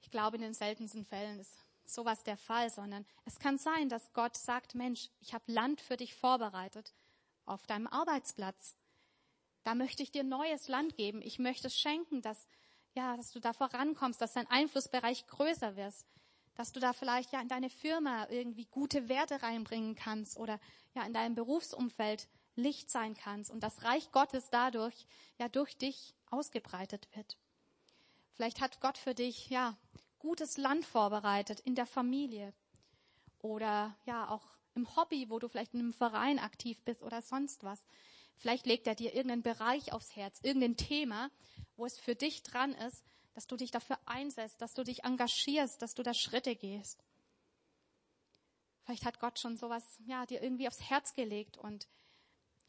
Ich 0.00 0.10
glaube, 0.10 0.36
in 0.36 0.42
den 0.42 0.54
seltensten 0.54 1.04
Fällen 1.04 1.38
ist 1.38 1.64
sowas 1.84 2.24
der 2.24 2.36
Fall, 2.36 2.70
sondern 2.70 3.06
es 3.24 3.38
kann 3.38 3.56
sein, 3.56 3.88
dass 3.88 4.12
Gott 4.12 4.36
sagt, 4.36 4.74
Mensch, 4.74 5.08
ich 5.20 5.32
habe 5.32 5.50
Land 5.50 5.80
für 5.80 5.96
dich 5.96 6.14
vorbereitet 6.14 6.92
auf 7.44 7.66
deinem 7.66 7.86
Arbeitsplatz. 7.86 8.76
Da 9.62 9.74
möchte 9.74 10.02
ich 10.02 10.10
dir 10.10 10.24
neues 10.24 10.68
Land 10.68 10.96
geben. 10.96 11.22
Ich 11.22 11.38
möchte 11.38 11.68
es 11.68 11.78
schenken, 11.78 12.20
dass, 12.20 12.48
ja, 12.94 13.16
dass 13.16 13.30
du 13.30 13.38
da 13.38 13.52
vorankommst, 13.52 14.20
dass 14.20 14.32
dein 14.32 14.48
Einflussbereich 14.48 15.26
größer 15.28 15.76
wird, 15.76 15.94
dass 16.54 16.72
du 16.72 16.80
da 16.80 16.92
vielleicht 16.92 17.32
ja 17.32 17.40
in 17.40 17.48
deine 17.48 17.70
Firma 17.70 18.26
irgendwie 18.28 18.66
gute 18.66 19.08
Werte 19.08 19.42
reinbringen 19.42 19.94
kannst 19.94 20.36
oder 20.36 20.58
ja 20.94 21.04
in 21.04 21.12
deinem 21.12 21.36
Berufsumfeld 21.36 22.28
Licht 22.54 22.90
sein 22.90 23.14
kannst 23.14 23.50
und 23.50 23.62
das 23.62 23.82
Reich 23.84 24.10
Gottes 24.12 24.50
dadurch 24.50 25.06
ja 25.38 25.48
durch 25.48 25.76
dich 25.78 26.14
ausgebreitet 26.32 27.08
wird. 27.14 27.38
Vielleicht 28.34 28.60
hat 28.60 28.80
Gott 28.80 28.98
für 28.98 29.14
dich 29.14 29.50
ja 29.50 29.76
gutes 30.18 30.56
Land 30.56 30.84
vorbereitet 30.84 31.60
in 31.60 31.74
der 31.74 31.86
Familie 31.86 32.52
oder 33.40 33.96
ja 34.06 34.28
auch 34.28 34.46
im 34.74 34.96
Hobby, 34.96 35.28
wo 35.28 35.38
du 35.38 35.48
vielleicht 35.48 35.74
in 35.74 35.80
einem 35.80 35.92
Verein 35.92 36.38
aktiv 36.38 36.80
bist 36.84 37.02
oder 37.02 37.20
sonst 37.20 37.62
was. 37.64 37.80
Vielleicht 38.36 38.66
legt 38.66 38.86
er 38.86 38.94
dir 38.94 39.14
irgendeinen 39.14 39.42
Bereich 39.42 39.92
aufs 39.92 40.16
Herz, 40.16 40.40
irgendein 40.42 40.76
Thema, 40.76 41.30
wo 41.76 41.84
es 41.84 41.98
für 41.98 42.14
dich 42.14 42.42
dran 42.42 42.72
ist, 42.72 43.04
dass 43.34 43.46
du 43.46 43.56
dich 43.56 43.70
dafür 43.70 43.98
einsetzt, 44.06 44.60
dass 44.60 44.74
du 44.74 44.84
dich 44.84 45.04
engagierst, 45.04 45.80
dass 45.82 45.94
du 45.94 46.02
da 46.02 46.12
Schritte 46.14 46.56
gehst. 46.56 47.04
Vielleicht 48.84 49.04
hat 49.04 49.20
Gott 49.20 49.38
schon 49.38 49.56
sowas, 49.56 49.84
ja, 50.06 50.26
dir 50.26 50.42
irgendwie 50.42 50.66
aufs 50.66 50.80
Herz 50.80 51.14
gelegt 51.14 51.56
und 51.56 51.88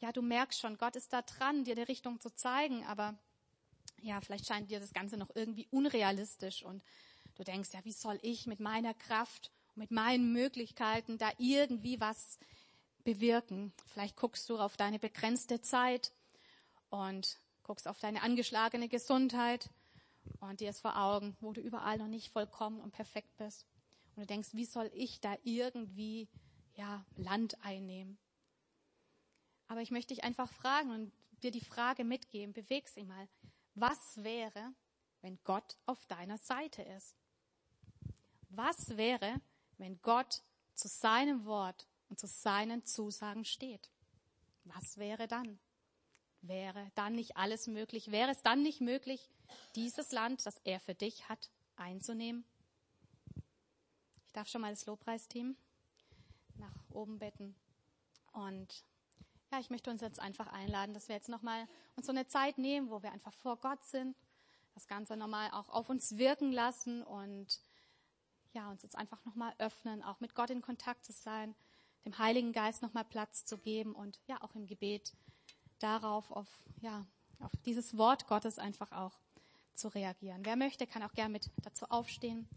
ja, 0.00 0.12
du 0.12 0.22
merkst 0.22 0.60
schon, 0.60 0.76
Gott 0.78 0.96
ist 0.96 1.12
da 1.12 1.22
dran, 1.22 1.64
dir 1.64 1.74
die 1.74 1.82
Richtung 1.82 2.20
zu 2.20 2.30
zeigen, 2.34 2.84
aber 2.84 3.18
ja, 4.04 4.20
vielleicht 4.20 4.46
scheint 4.46 4.70
dir 4.70 4.80
das 4.80 4.92
Ganze 4.92 5.16
noch 5.16 5.30
irgendwie 5.34 5.66
unrealistisch 5.70 6.62
und 6.62 6.84
du 7.34 7.42
denkst, 7.42 7.70
ja, 7.72 7.84
wie 7.84 7.92
soll 7.92 8.18
ich 8.22 8.46
mit 8.46 8.60
meiner 8.60 8.94
Kraft 8.94 9.50
mit 9.76 9.90
meinen 9.90 10.32
Möglichkeiten 10.32 11.18
da 11.18 11.32
irgendwie 11.38 12.00
was 12.00 12.38
bewirken? 13.02 13.72
Vielleicht 13.86 14.16
guckst 14.16 14.48
du 14.48 14.58
auf 14.58 14.76
deine 14.76 14.98
begrenzte 14.98 15.60
Zeit 15.60 16.12
und 16.90 17.40
guckst 17.62 17.88
auf 17.88 17.98
deine 17.98 18.22
angeschlagene 18.22 18.88
Gesundheit 18.88 19.70
und 20.40 20.60
dir 20.60 20.70
ist 20.70 20.80
vor 20.80 20.96
Augen, 20.96 21.36
wo 21.40 21.52
du 21.52 21.60
überall 21.60 21.98
noch 21.98 22.06
nicht 22.06 22.30
vollkommen 22.30 22.80
und 22.80 22.92
perfekt 22.92 23.36
bist. 23.36 23.66
Und 24.14 24.22
du 24.22 24.26
denkst, 24.26 24.50
wie 24.52 24.64
soll 24.64 24.90
ich 24.94 25.20
da 25.20 25.36
irgendwie, 25.42 26.28
ja, 26.76 27.04
Land 27.16 27.56
einnehmen? 27.64 28.18
Aber 29.66 29.80
ich 29.80 29.90
möchte 29.90 30.14
dich 30.14 30.22
einfach 30.24 30.52
fragen 30.52 30.90
und 30.90 31.12
dir 31.42 31.50
die 31.50 31.60
Frage 31.64 32.04
mitgeben, 32.04 32.52
beweg 32.52 32.88
sie 32.88 33.02
mal. 33.02 33.28
Was 33.74 34.22
wäre, 34.22 34.72
wenn 35.20 35.38
Gott 35.44 35.76
auf 35.86 36.06
deiner 36.06 36.38
Seite 36.38 36.82
ist? 36.82 37.16
Was 38.50 38.96
wäre, 38.96 39.40
wenn 39.78 40.00
Gott 40.02 40.42
zu 40.74 40.86
seinem 40.88 41.44
Wort 41.44 41.88
und 42.08 42.20
zu 42.20 42.26
seinen 42.26 42.84
Zusagen 42.84 43.44
steht? 43.44 43.90
Was 44.64 44.96
wäre 44.98 45.26
dann? 45.26 45.58
Wäre 46.40 46.90
dann 46.94 47.14
nicht 47.14 47.36
alles 47.36 47.66
möglich? 47.66 48.10
Wäre 48.10 48.30
es 48.30 48.42
dann 48.42 48.62
nicht 48.62 48.80
möglich, 48.80 49.28
dieses 49.74 50.12
Land, 50.12 50.44
das 50.46 50.58
er 50.64 50.78
für 50.78 50.94
dich 50.94 51.28
hat, 51.28 51.50
einzunehmen? 51.76 52.44
Ich 54.26 54.32
darf 54.32 54.48
schon 54.48 54.60
mal 54.60 54.70
das 54.70 54.86
Lobpreisteam 54.86 55.56
nach 56.56 56.74
oben 56.90 57.18
betten 57.18 57.56
und 58.32 58.84
ja, 59.54 59.60
ich 59.60 59.70
möchte 59.70 59.90
uns 59.90 60.00
jetzt 60.00 60.18
einfach 60.18 60.48
einladen, 60.48 60.94
dass 60.94 61.08
wir 61.08 61.14
jetzt 61.14 61.28
nochmal 61.28 61.68
uns 61.94 62.06
so 62.06 62.12
eine 62.12 62.26
Zeit 62.26 62.58
nehmen, 62.58 62.90
wo 62.90 63.02
wir 63.02 63.12
einfach 63.12 63.32
vor 63.32 63.56
Gott 63.56 63.84
sind, 63.84 64.16
das 64.74 64.88
Ganze 64.88 65.16
nochmal 65.16 65.50
auch 65.52 65.68
auf 65.68 65.88
uns 65.88 66.16
wirken 66.16 66.50
lassen 66.50 67.04
und 67.04 67.60
ja, 68.52 68.68
uns 68.68 68.82
jetzt 68.82 68.96
einfach 68.96 69.24
nochmal 69.24 69.54
öffnen, 69.58 70.02
auch 70.02 70.18
mit 70.18 70.34
Gott 70.34 70.50
in 70.50 70.60
Kontakt 70.60 71.04
zu 71.04 71.12
sein, 71.12 71.54
dem 72.04 72.18
Heiligen 72.18 72.52
Geist 72.52 72.82
nochmal 72.82 73.04
Platz 73.04 73.44
zu 73.44 73.58
geben 73.58 73.94
und 73.94 74.20
ja, 74.26 74.42
auch 74.42 74.56
im 74.56 74.66
Gebet 74.66 75.12
darauf, 75.78 76.32
auf, 76.32 76.48
ja, 76.80 77.06
auf 77.38 77.52
dieses 77.64 77.96
Wort 77.96 78.26
Gottes 78.26 78.58
einfach 78.58 78.90
auch 78.90 79.16
zu 79.74 79.86
reagieren. 79.88 80.44
Wer 80.44 80.56
möchte, 80.56 80.86
kann 80.86 81.04
auch 81.04 81.12
gern 81.12 81.30
mit 81.30 81.50
dazu 81.62 81.86
aufstehen. 81.86 82.48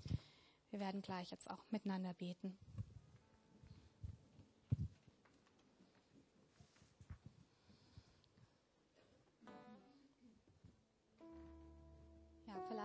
Wir 0.72 0.80
werden 0.80 1.02
gleich 1.04 1.30
jetzt 1.30 1.50
auch 1.50 1.64
miteinander 1.70 2.14
beten. 2.16 2.58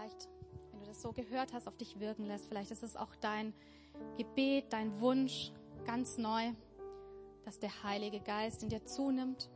Vielleicht, 0.03 0.29
wenn 0.71 0.81
du 0.81 0.87
das 0.87 1.03
so 1.03 1.12
gehört 1.12 1.53
hast, 1.53 1.69
auf 1.69 1.77
dich 1.77 2.01
wirken 2.01 2.27
lässt. 2.27 2.47
Vielleicht 2.47 2.71
ist 2.71 2.83
es 2.83 2.97
auch 2.97 3.15
dein 3.17 3.53
Gebet, 4.17 4.73
dein 4.73 5.01
Wunsch 5.01 5.53
ganz 5.85 6.19
neu, 6.19 6.53
dass 7.45 7.59
der 7.59 7.83
Heilige 7.83 8.21
Geist 8.21 8.62
in 8.62 8.69
dir 8.69 8.85
zunimmt, 8.85 9.51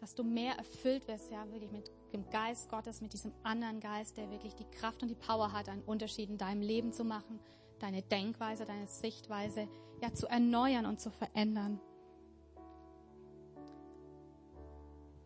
dass 0.00 0.14
du 0.14 0.24
mehr 0.24 0.54
erfüllt 0.54 1.08
wirst, 1.08 1.30
ja, 1.30 1.50
wirklich 1.50 1.72
mit 1.72 1.90
dem 2.12 2.28
Geist 2.30 2.68
Gottes, 2.68 3.00
mit 3.00 3.12
diesem 3.12 3.32
anderen 3.42 3.80
Geist, 3.80 4.16
der 4.16 4.30
wirklich 4.30 4.54
die 4.54 4.64
Kraft 4.64 5.02
und 5.02 5.08
die 5.08 5.14
Power 5.14 5.52
hat, 5.52 5.68
einen 5.68 5.82
Unterschied 5.82 6.30
in 6.30 6.38
deinem 6.38 6.62
Leben 6.62 6.92
zu 6.92 7.04
machen, 7.04 7.40
deine 7.78 8.02
Denkweise, 8.02 8.64
deine 8.64 8.86
Sichtweise, 8.86 9.68
ja, 10.00 10.12
zu 10.12 10.26
erneuern 10.26 10.86
und 10.86 11.00
zu 11.00 11.10
verändern. 11.10 11.80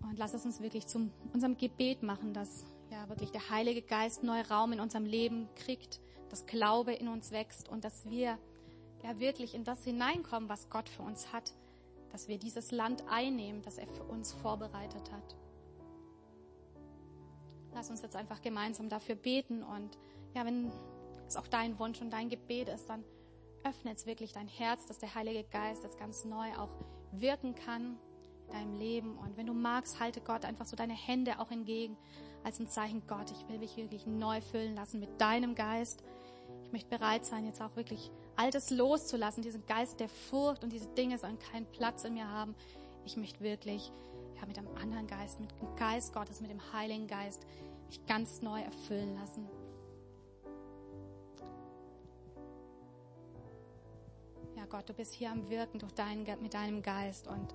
Und 0.02 0.18
lass 0.18 0.34
es 0.34 0.44
uns 0.44 0.60
wirklich 0.60 0.86
zu 0.86 1.10
unserem 1.32 1.56
Gebet 1.56 2.02
machen, 2.02 2.34
dass 2.34 2.66
ja 2.92 3.08
wirklich 3.08 3.30
der 3.32 3.48
Heilige 3.48 3.82
Geist 3.82 4.22
neu 4.22 4.42
Raum 4.42 4.72
in 4.72 4.80
unserem 4.80 5.06
Leben 5.06 5.48
kriegt, 5.56 6.00
dass 6.28 6.46
Glaube 6.46 6.92
in 6.92 7.08
uns 7.08 7.30
wächst 7.32 7.68
und 7.68 7.84
dass 7.84 8.08
wir 8.08 8.38
ja 9.02 9.18
wirklich 9.18 9.54
in 9.54 9.64
das 9.64 9.82
hineinkommen, 9.82 10.48
was 10.48 10.68
Gott 10.68 10.88
für 10.88 11.02
uns 11.02 11.32
hat, 11.32 11.54
dass 12.10 12.28
wir 12.28 12.38
dieses 12.38 12.70
Land 12.70 13.02
einnehmen, 13.08 13.62
das 13.62 13.78
er 13.78 13.88
für 13.88 14.04
uns 14.04 14.32
vorbereitet 14.32 15.10
hat. 15.10 15.36
Lass 17.74 17.88
uns 17.88 18.02
jetzt 18.02 18.16
einfach 18.16 18.42
gemeinsam 18.42 18.90
dafür 18.90 19.14
beten 19.14 19.62
und 19.62 19.98
ja, 20.34 20.44
wenn 20.44 20.70
es 21.26 21.36
auch 21.36 21.46
dein 21.46 21.78
Wunsch 21.78 22.00
und 22.02 22.10
dein 22.10 22.28
Gebet 22.28 22.68
ist, 22.68 22.88
dann 22.90 23.02
öffne 23.64 23.90
jetzt 23.90 24.06
wirklich 24.06 24.32
dein 24.32 24.48
Herz, 24.48 24.84
dass 24.86 24.98
der 24.98 25.14
Heilige 25.14 25.44
Geist 25.44 25.82
jetzt 25.82 25.98
ganz 25.98 26.26
neu 26.26 26.54
auch 26.58 26.70
wirken 27.12 27.54
kann 27.54 27.96
deinem 28.52 28.74
Leben. 28.74 29.16
Und 29.18 29.36
wenn 29.36 29.46
du 29.46 29.54
magst, 29.54 30.00
halte 30.00 30.20
Gott 30.20 30.44
einfach 30.44 30.66
so 30.66 30.76
deine 30.76 30.94
Hände 30.94 31.38
auch 31.38 31.50
entgegen 31.50 31.96
als 32.44 32.60
ein 32.60 32.68
Zeichen, 32.68 33.02
Gott, 33.06 33.30
ich 33.30 33.48
will 33.48 33.58
mich 33.58 33.76
wirklich 33.76 34.06
neu 34.06 34.40
füllen 34.40 34.74
lassen 34.74 35.00
mit 35.00 35.20
deinem 35.20 35.54
Geist. 35.54 36.02
Ich 36.64 36.72
möchte 36.72 36.90
bereit 36.90 37.24
sein, 37.24 37.46
jetzt 37.46 37.60
auch 37.62 37.76
wirklich 37.76 38.10
Altes 38.36 38.70
loszulassen, 38.70 39.42
diesen 39.42 39.66
Geist 39.66 40.00
der 40.00 40.08
Furcht 40.08 40.64
und 40.64 40.72
diese 40.72 40.88
Dinge 40.88 41.18
sollen 41.18 41.38
keinen 41.38 41.66
Platz 41.66 42.04
in 42.04 42.14
mir 42.14 42.28
haben. 42.28 42.54
Ich 43.04 43.16
möchte 43.16 43.40
wirklich 43.40 43.92
ja, 44.36 44.46
mit 44.46 44.58
einem 44.58 44.74
anderen 44.76 45.06
Geist, 45.06 45.40
mit 45.40 45.50
dem 45.60 45.74
Geist 45.76 46.12
Gottes, 46.12 46.40
mit 46.40 46.50
dem 46.50 46.72
Heiligen 46.72 47.06
Geist 47.06 47.46
mich 47.86 48.04
ganz 48.06 48.42
neu 48.42 48.60
erfüllen 48.60 49.14
lassen. 49.14 49.48
Ja, 54.56 54.64
Gott, 54.66 54.88
du 54.88 54.94
bist 54.94 55.12
hier 55.14 55.30
am 55.30 55.50
Wirken 55.50 55.78
durch 55.78 55.92
deinen, 55.92 56.24
mit 56.40 56.54
deinem 56.54 56.82
Geist 56.82 57.26
und 57.26 57.54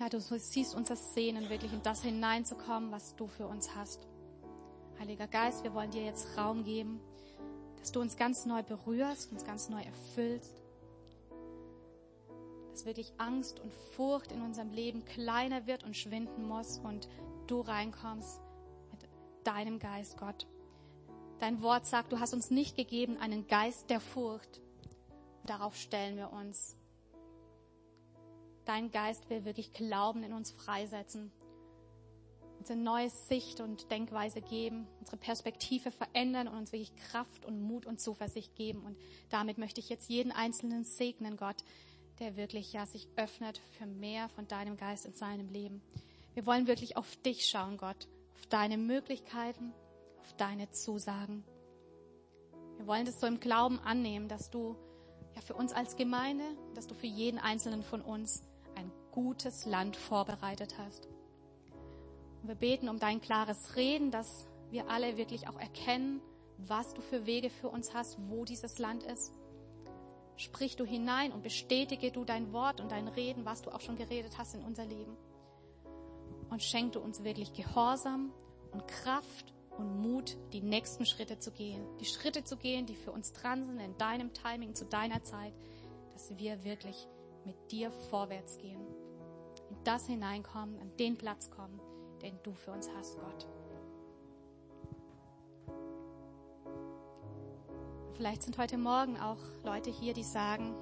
ja, 0.00 0.08
du 0.08 0.18
siehst 0.18 0.74
unser 0.74 0.96
Sehnen 0.96 1.50
wirklich 1.50 1.74
in 1.74 1.82
das 1.82 2.02
hineinzukommen, 2.02 2.90
was 2.90 3.14
du 3.16 3.26
für 3.26 3.46
uns 3.46 3.74
hast. 3.76 4.06
Heiliger 4.98 5.26
Geist, 5.26 5.62
wir 5.62 5.74
wollen 5.74 5.90
dir 5.90 6.02
jetzt 6.02 6.38
Raum 6.38 6.64
geben, 6.64 7.00
dass 7.78 7.92
du 7.92 8.00
uns 8.00 8.16
ganz 8.16 8.46
neu 8.46 8.62
berührst, 8.62 9.30
uns 9.30 9.44
ganz 9.44 9.68
neu 9.68 9.82
erfüllst, 9.82 10.62
dass 12.70 12.86
wirklich 12.86 13.12
Angst 13.18 13.60
und 13.60 13.74
Furcht 13.94 14.32
in 14.32 14.40
unserem 14.40 14.70
Leben 14.70 15.04
kleiner 15.04 15.66
wird 15.66 15.84
und 15.84 15.94
schwinden 15.94 16.48
muss 16.48 16.78
und 16.78 17.06
du 17.46 17.60
reinkommst 17.60 18.40
mit 18.90 19.00
deinem 19.44 19.78
Geist, 19.78 20.16
Gott. 20.16 20.46
Dein 21.40 21.60
Wort 21.60 21.84
sagt, 21.84 22.12
du 22.12 22.20
hast 22.20 22.32
uns 22.32 22.50
nicht 22.50 22.74
gegeben 22.74 23.18
einen 23.18 23.46
Geist 23.48 23.90
der 23.90 24.00
Furcht. 24.00 24.62
Darauf 25.44 25.76
stellen 25.76 26.16
wir 26.16 26.32
uns. 26.32 26.79
Dein 28.70 28.92
Geist 28.92 29.28
will 29.28 29.44
wirklich 29.44 29.72
Glauben 29.72 30.22
in 30.22 30.32
uns 30.32 30.52
freisetzen 30.52 31.32
uns 32.60 32.70
eine 32.70 32.82
neue 32.82 33.10
Sicht 33.10 33.60
und 33.60 33.90
Denkweise 33.90 34.42
geben, 34.42 34.86
unsere 35.00 35.16
Perspektive 35.16 35.90
verändern 35.90 36.46
und 36.46 36.58
uns 36.58 36.72
wirklich 36.72 36.94
Kraft 37.10 37.46
und 37.46 37.60
Mut 37.62 37.86
und 37.86 38.00
Zuversicht 38.00 38.54
geben. 38.54 38.84
Und 38.84 38.96
damit 39.30 39.58
möchte 39.58 39.80
ich 39.80 39.88
jetzt 39.88 40.08
jeden 40.10 40.30
Einzelnen 40.30 40.84
segnen, 40.84 41.36
Gott, 41.36 41.56
der 42.18 42.36
wirklich 42.36 42.72
ja 42.72 42.84
sich 42.86 43.08
öffnet 43.16 43.58
für 43.78 43.86
mehr 43.86 44.28
von 44.28 44.46
deinem 44.46 44.76
Geist 44.76 45.06
in 45.06 45.14
seinem 45.14 45.48
Leben. 45.48 45.82
Wir 46.34 46.44
wollen 46.44 46.66
wirklich 46.66 46.98
auf 46.98 47.16
dich 47.16 47.48
schauen, 47.48 47.78
Gott, 47.78 48.06
auf 48.34 48.46
deine 48.46 48.76
Möglichkeiten, 48.76 49.72
auf 50.20 50.32
deine 50.34 50.70
Zusagen. 50.70 51.44
Wir 52.76 52.86
wollen 52.86 53.06
das 53.06 53.18
so 53.20 53.26
im 53.26 53.40
Glauben 53.40 53.80
annehmen, 53.80 54.28
dass 54.28 54.50
du 54.50 54.76
ja 55.34 55.40
für 55.40 55.54
uns 55.54 55.72
als 55.72 55.96
Gemeinde, 55.96 56.44
dass 56.74 56.86
du 56.86 56.94
für 56.94 57.06
jeden 57.06 57.38
Einzelnen 57.38 57.82
von 57.82 58.02
uns 58.02 58.42
gutes 59.22 59.66
Land 59.66 59.96
vorbereitet 59.96 60.76
hast. 60.78 61.06
Und 62.40 62.48
wir 62.48 62.54
beten 62.54 62.88
um 62.88 62.98
dein 62.98 63.20
klares 63.20 63.76
Reden, 63.76 64.10
dass 64.10 64.46
wir 64.70 64.88
alle 64.88 65.18
wirklich 65.18 65.46
auch 65.46 65.58
erkennen, 65.60 66.22
was 66.56 66.94
du 66.94 67.02
für 67.02 67.26
Wege 67.26 67.50
für 67.50 67.68
uns 67.68 67.92
hast, 67.92 68.18
wo 68.28 68.46
dieses 68.46 68.78
Land 68.78 69.02
ist. 69.02 69.32
Sprich 70.36 70.76
du 70.76 70.86
hinein 70.86 71.32
und 71.32 71.42
bestätige 71.42 72.10
du 72.12 72.24
dein 72.24 72.54
Wort 72.54 72.80
und 72.80 72.92
dein 72.92 73.08
Reden, 73.08 73.44
was 73.44 73.60
du 73.60 73.70
auch 73.70 73.82
schon 73.82 73.96
geredet 73.96 74.38
hast 74.38 74.54
in 74.54 74.64
unser 74.64 74.86
Leben. 74.86 75.18
Und 76.48 76.62
schenk 76.62 76.92
du 76.92 77.00
uns 77.00 77.22
wirklich 77.22 77.52
Gehorsam 77.52 78.32
und 78.72 78.88
Kraft 78.88 79.52
und 79.76 80.00
Mut, 80.00 80.38
die 80.54 80.62
nächsten 80.62 81.04
Schritte 81.04 81.38
zu 81.38 81.50
gehen. 81.50 81.86
Die 82.00 82.06
Schritte 82.06 82.42
zu 82.42 82.56
gehen, 82.56 82.86
die 82.86 82.96
für 82.96 83.12
uns 83.12 83.34
dran 83.34 83.66
sind, 83.66 83.80
in 83.80 83.98
deinem 83.98 84.32
Timing, 84.32 84.74
zu 84.74 84.86
deiner 84.86 85.22
Zeit, 85.22 85.52
dass 86.14 86.38
wir 86.38 86.64
wirklich 86.64 87.06
mit 87.44 87.70
dir 87.70 87.90
vorwärts 87.90 88.58
gehen. 88.58 88.80
In 89.70 89.76
das 89.84 90.06
hineinkommen, 90.06 90.78
an 90.80 90.96
den 90.98 91.16
Platz 91.16 91.50
kommen, 91.50 91.80
den 92.22 92.38
du 92.42 92.52
für 92.52 92.72
uns 92.72 92.88
hast, 92.96 93.18
Gott. 93.18 93.46
Vielleicht 98.14 98.42
sind 98.42 98.58
heute 98.58 98.76
Morgen 98.76 99.18
auch 99.18 99.38
Leute 99.64 99.90
hier, 99.90 100.12
die 100.12 100.24
sagen, 100.24 100.74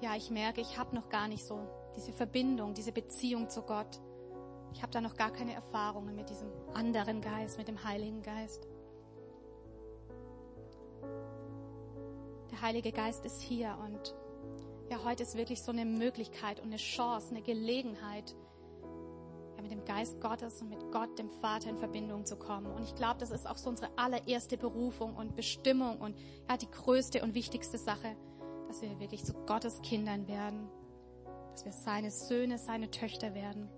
ja, 0.00 0.14
ich 0.14 0.30
merke, 0.30 0.60
ich 0.60 0.78
habe 0.78 0.94
noch 0.94 1.08
gar 1.08 1.26
nicht 1.26 1.44
so 1.44 1.58
diese 1.96 2.12
Verbindung, 2.12 2.74
diese 2.74 2.92
Beziehung 2.92 3.48
zu 3.48 3.62
Gott. 3.62 4.00
Ich 4.72 4.82
habe 4.82 4.92
da 4.92 5.00
noch 5.00 5.16
gar 5.16 5.32
keine 5.32 5.54
Erfahrungen 5.54 6.14
mit 6.14 6.30
diesem 6.30 6.48
anderen 6.74 7.20
Geist, 7.20 7.58
mit 7.58 7.66
dem 7.66 7.82
Heiligen 7.82 8.22
Geist. 8.22 8.68
Der 12.50 12.62
Heilige 12.62 12.92
Geist 12.92 13.24
ist 13.24 13.40
hier 13.40 13.76
und 13.84 14.14
ja, 14.90 15.04
heute 15.04 15.22
ist 15.22 15.36
wirklich 15.36 15.62
so 15.62 15.70
eine 15.70 15.84
Möglichkeit 15.84 16.58
und 16.58 16.66
eine 16.66 16.76
Chance, 16.76 17.30
eine 17.30 17.42
Gelegenheit, 17.42 18.34
mit 19.62 19.70
dem 19.70 19.84
Geist 19.84 20.20
Gottes 20.20 20.60
und 20.62 20.68
mit 20.68 20.90
Gott, 20.90 21.18
dem 21.18 21.30
Vater, 21.30 21.70
in 21.70 21.78
Verbindung 21.78 22.24
zu 22.26 22.36
kommen. 22.36 22.66
Und 22.66 22.82
ich 22.82 22.94
glaube, 22.94 23.20
das 23.20 23.30
ist 23.30 23.46
auch 23.46 23.56
so 23.56 23.70
unsere 23.70 23.90
allererste 23.96 24.56
Berufung 24.56 25.14
und 25.14 25.36
Bestimmung 25.36 25.98
und 25.98 26.16
ja, 26.48 26.56
die 26.56 26.70
größte 26.70 27.22
und 27.22 27.34
wichtigste 27.34 27.78
Sache, 27.78 28.16
dass 28.66 28.82
wir 28.82 28.98
wirklich 28.98 29.24
zu 29.24 29.32
Gottes 29.46 29.80
Kindern 29.82 30.26
werden, 30.26 30.68
dass 31.52 31.64
wir 31.64 31.72
seine 31.72 32.10
Söhne, 32.10 32.58
seine 32.58 32.90
Töchter 32.90 33.34
werden. 33.34 33.68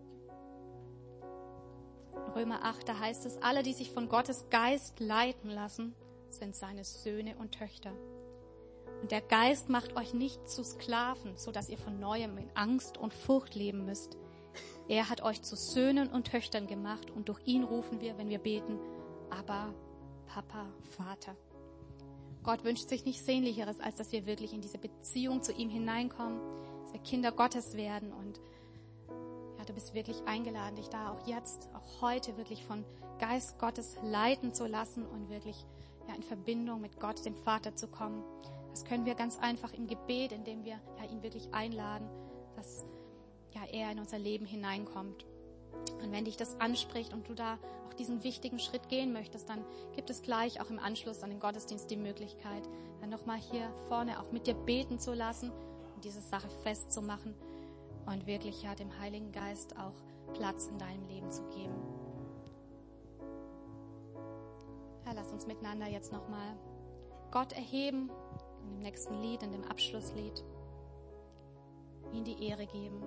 In 2.27 2.33
Römer 2.33 2.65
8, 2.65 2.89
da 2.89 2.99
heißt 2.99 3.27
es, 3.27 3.37
alle, 3.43 3.63
die 3.63 3.75
sich 3.75 3.91
von 3.91 4.09
Gottes 4.09 4.47
Geist 4.51 5.01
leiten 5.01 5.51
lassen, 5.51 5.95
sind 6.31 6.55
seine 6.55 6.85
Söhne 6.85 7.37
und 7.37 7.53
Töchter. 7.53 7.93
Und 9.03 9.11
der 9.11 9.21
Geist 9.21 9.69
macht 9.69 9.97
euch 9.97 10.15
nicht 10.15 10.49
zu 10.49 10.63
Sklaven, 10.63 11.37
so 11.37 11.51
dass 11.51 11.69
ihr 11.69 11.77
von 11.77 11.99
neuem 11.99 12.39
in 12.39 12.49
Angst 12.55 12.97
und 12.97 13.13
Furcht 13.13 13.57
leben 13.57 13.85
müsst. 13.85 14.17
Er 14.89 15.09
hat 15.09 15.23
euch 15.23 15.43
zu 15.43 15.57
Söhnen 15.57 16.09
und 16.09 16.29
Töchtern 16.29 16.69
gemacht 16.69 17.11
und 17.11 17.29
durch 17.29 17.41
ihn 17.45 17.65
rufen 17.65 18.01
wir, 18.01 18.17
wenn 18.17 18.29
wir 18.29 18.39
beten, 18.39 18.79
aber 19.29 19.75
Papa, 20.27 20.67
Vater. 20.97 21.37
Gott 22.45 22.65
wünscht 22.65 22.89
sich 22.89 23.05
nichts 23.05 23.27
Sehnlicheres, 23.27 23.81
als 23.81 23.97
dass 23.97 24.13
wir 24.13 24.25
wirklich 24.25 24.53
in 24.53 24.61
diese 24.61 24.79
Beziehung 24.79 25.43
zu 25.43 25.53
ihm 25.53 25.69
hineinkommen, 25.69 26.41
dass 26.83 26.93
wir 26.93 27.01
Kinder 27.01 27.33
Gottes 27.33 27.77
werden 27.77 28.13
und 28.13 28.41
ja, 29.59 29.65
du 29.65 29.73
bist 29.73 29.95
wirklich 29.95 30.23
eingeladen, 30.27 30.77
dich 30.77 30.89
da 30.89 31.11
auch 31.11 31.27
jetzt, 31.27 31.69
auch 31.75 32.03
heute 32.03 32.37
wirklich 32.37 32.65
von 32.65 32.85
Geist 33.19 33.59
Gottes 33.59 33.97
leiten 34.03 34.55
zu 34.55 34.67
lassen 34.67 35.05
und 35.07 35.29
wirklich 35.29 35.67
ja, 36.09 36.15
in 36.15 36.23
Verbindung 36.23 36.81
mit 36.81 37.01
Gott, 37.01 37.25
dem 37.25 37.37
Vater 37.37 37.75
zu 37.75 37.89
kommen. 37.89 38.25
Das 38.73 38.85
können 38.85 39.05
wir 39.05 39.15
ganz 39.15 39.39
einfach 39.39 39.73
im 39.75 39.87
Gebet, 39.87 40.33
indem 40.33 40.65
wir 40.65 40.81
ja, 40.99 41.11
ihn 41.11 41.23
wirklich 41.23 41.53
einladen, 41.53 42.09
dass 42.57 42.87
ja, 43.53 43.65
er 43.71 43.93
in 43.93 43.99
unser 43.99 44.19
Leben 44.19 44.47
hineinkommt. 44.47 45.27
Und 46.03 46.11
wenn 46.11 46.25
dich 46.25 46.37
das 46.37 46.59
anspricht 46.59 47.13
und 47.13 47.29
du 47.29 47.35
da 47.35 47.59
auch 47.87 47.95
diesen 47.95 48.25
wichtigen 48.25 48.59
Schritt 48.59 48.89
gehen 48.89 49.13
möchtest, 49.13 49.49
dann 49.49 49.65
gibt 49.95 50.09
es 50.09 50.23
gleich 50.23 50.61
auch 50.61 50.71
im 50.71 50.79
Anschluss 50.79 51.23
an 51.23 51.31
den 51.31 51.41
Gottesdienst 51.41 51.91
die 51.91 51.97
Möglichkeit, 51.97 52.67
dann 53.01 53.11
nochmal 53.11 53.39
hier 53.39 53.71
vorne 53.89 54.21
auch 54.21 54.33
mit 54.33 54.47
dir 54.47 54.55
beten 54.55 54.99
zu 54.99 55.13
lassen 55.13 55.51
und 55.95 56.05
diese 56.05 56.21
Sache 56.21 56.49
festzumachen 56.63 57.35
und 58.07 58.27
wirklich 58.27 58.63
ja 58.63 58.75
dem 58.75 58.99
Heiligen 58.99 59.33
Geist 59.33 59.77
auch 59.79 59.95
Platz 60.33 60.69
in 60.69 60.79
deinem 60.79 61.07
Leben 61.09 61.31
zu 61.31 61.43
geben. 61.49 61.75
Ja, 65.05 65.13
lass 65.15 65.31
uns 65.31 65.47
miteinander 65.47 65.89
jetzt 65.89 66.13
nochmal 66.13 66.57
Gott 67.31 67.53
erheben 67.53 68.11
in 68.63 68.71
dem 68.71 68.79
nächsten 68.81 69.21
Lied, 69.21 69.43
in 69.43 69.53
dem 69.53 69.65
Abschlusslied, 69.65 70.45
ihm 72.13 72.25
die 72.25 72.49
Ehre 72.49 72.67
geben 72.67 73.03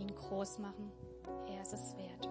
ihn 0.00 0.14
groß 0.14 0.58
machen. 0.58 0.90
Er 1.46 1.62
ist 1.62 1.72
es 1.72 1.96
wert. 1.96 2.28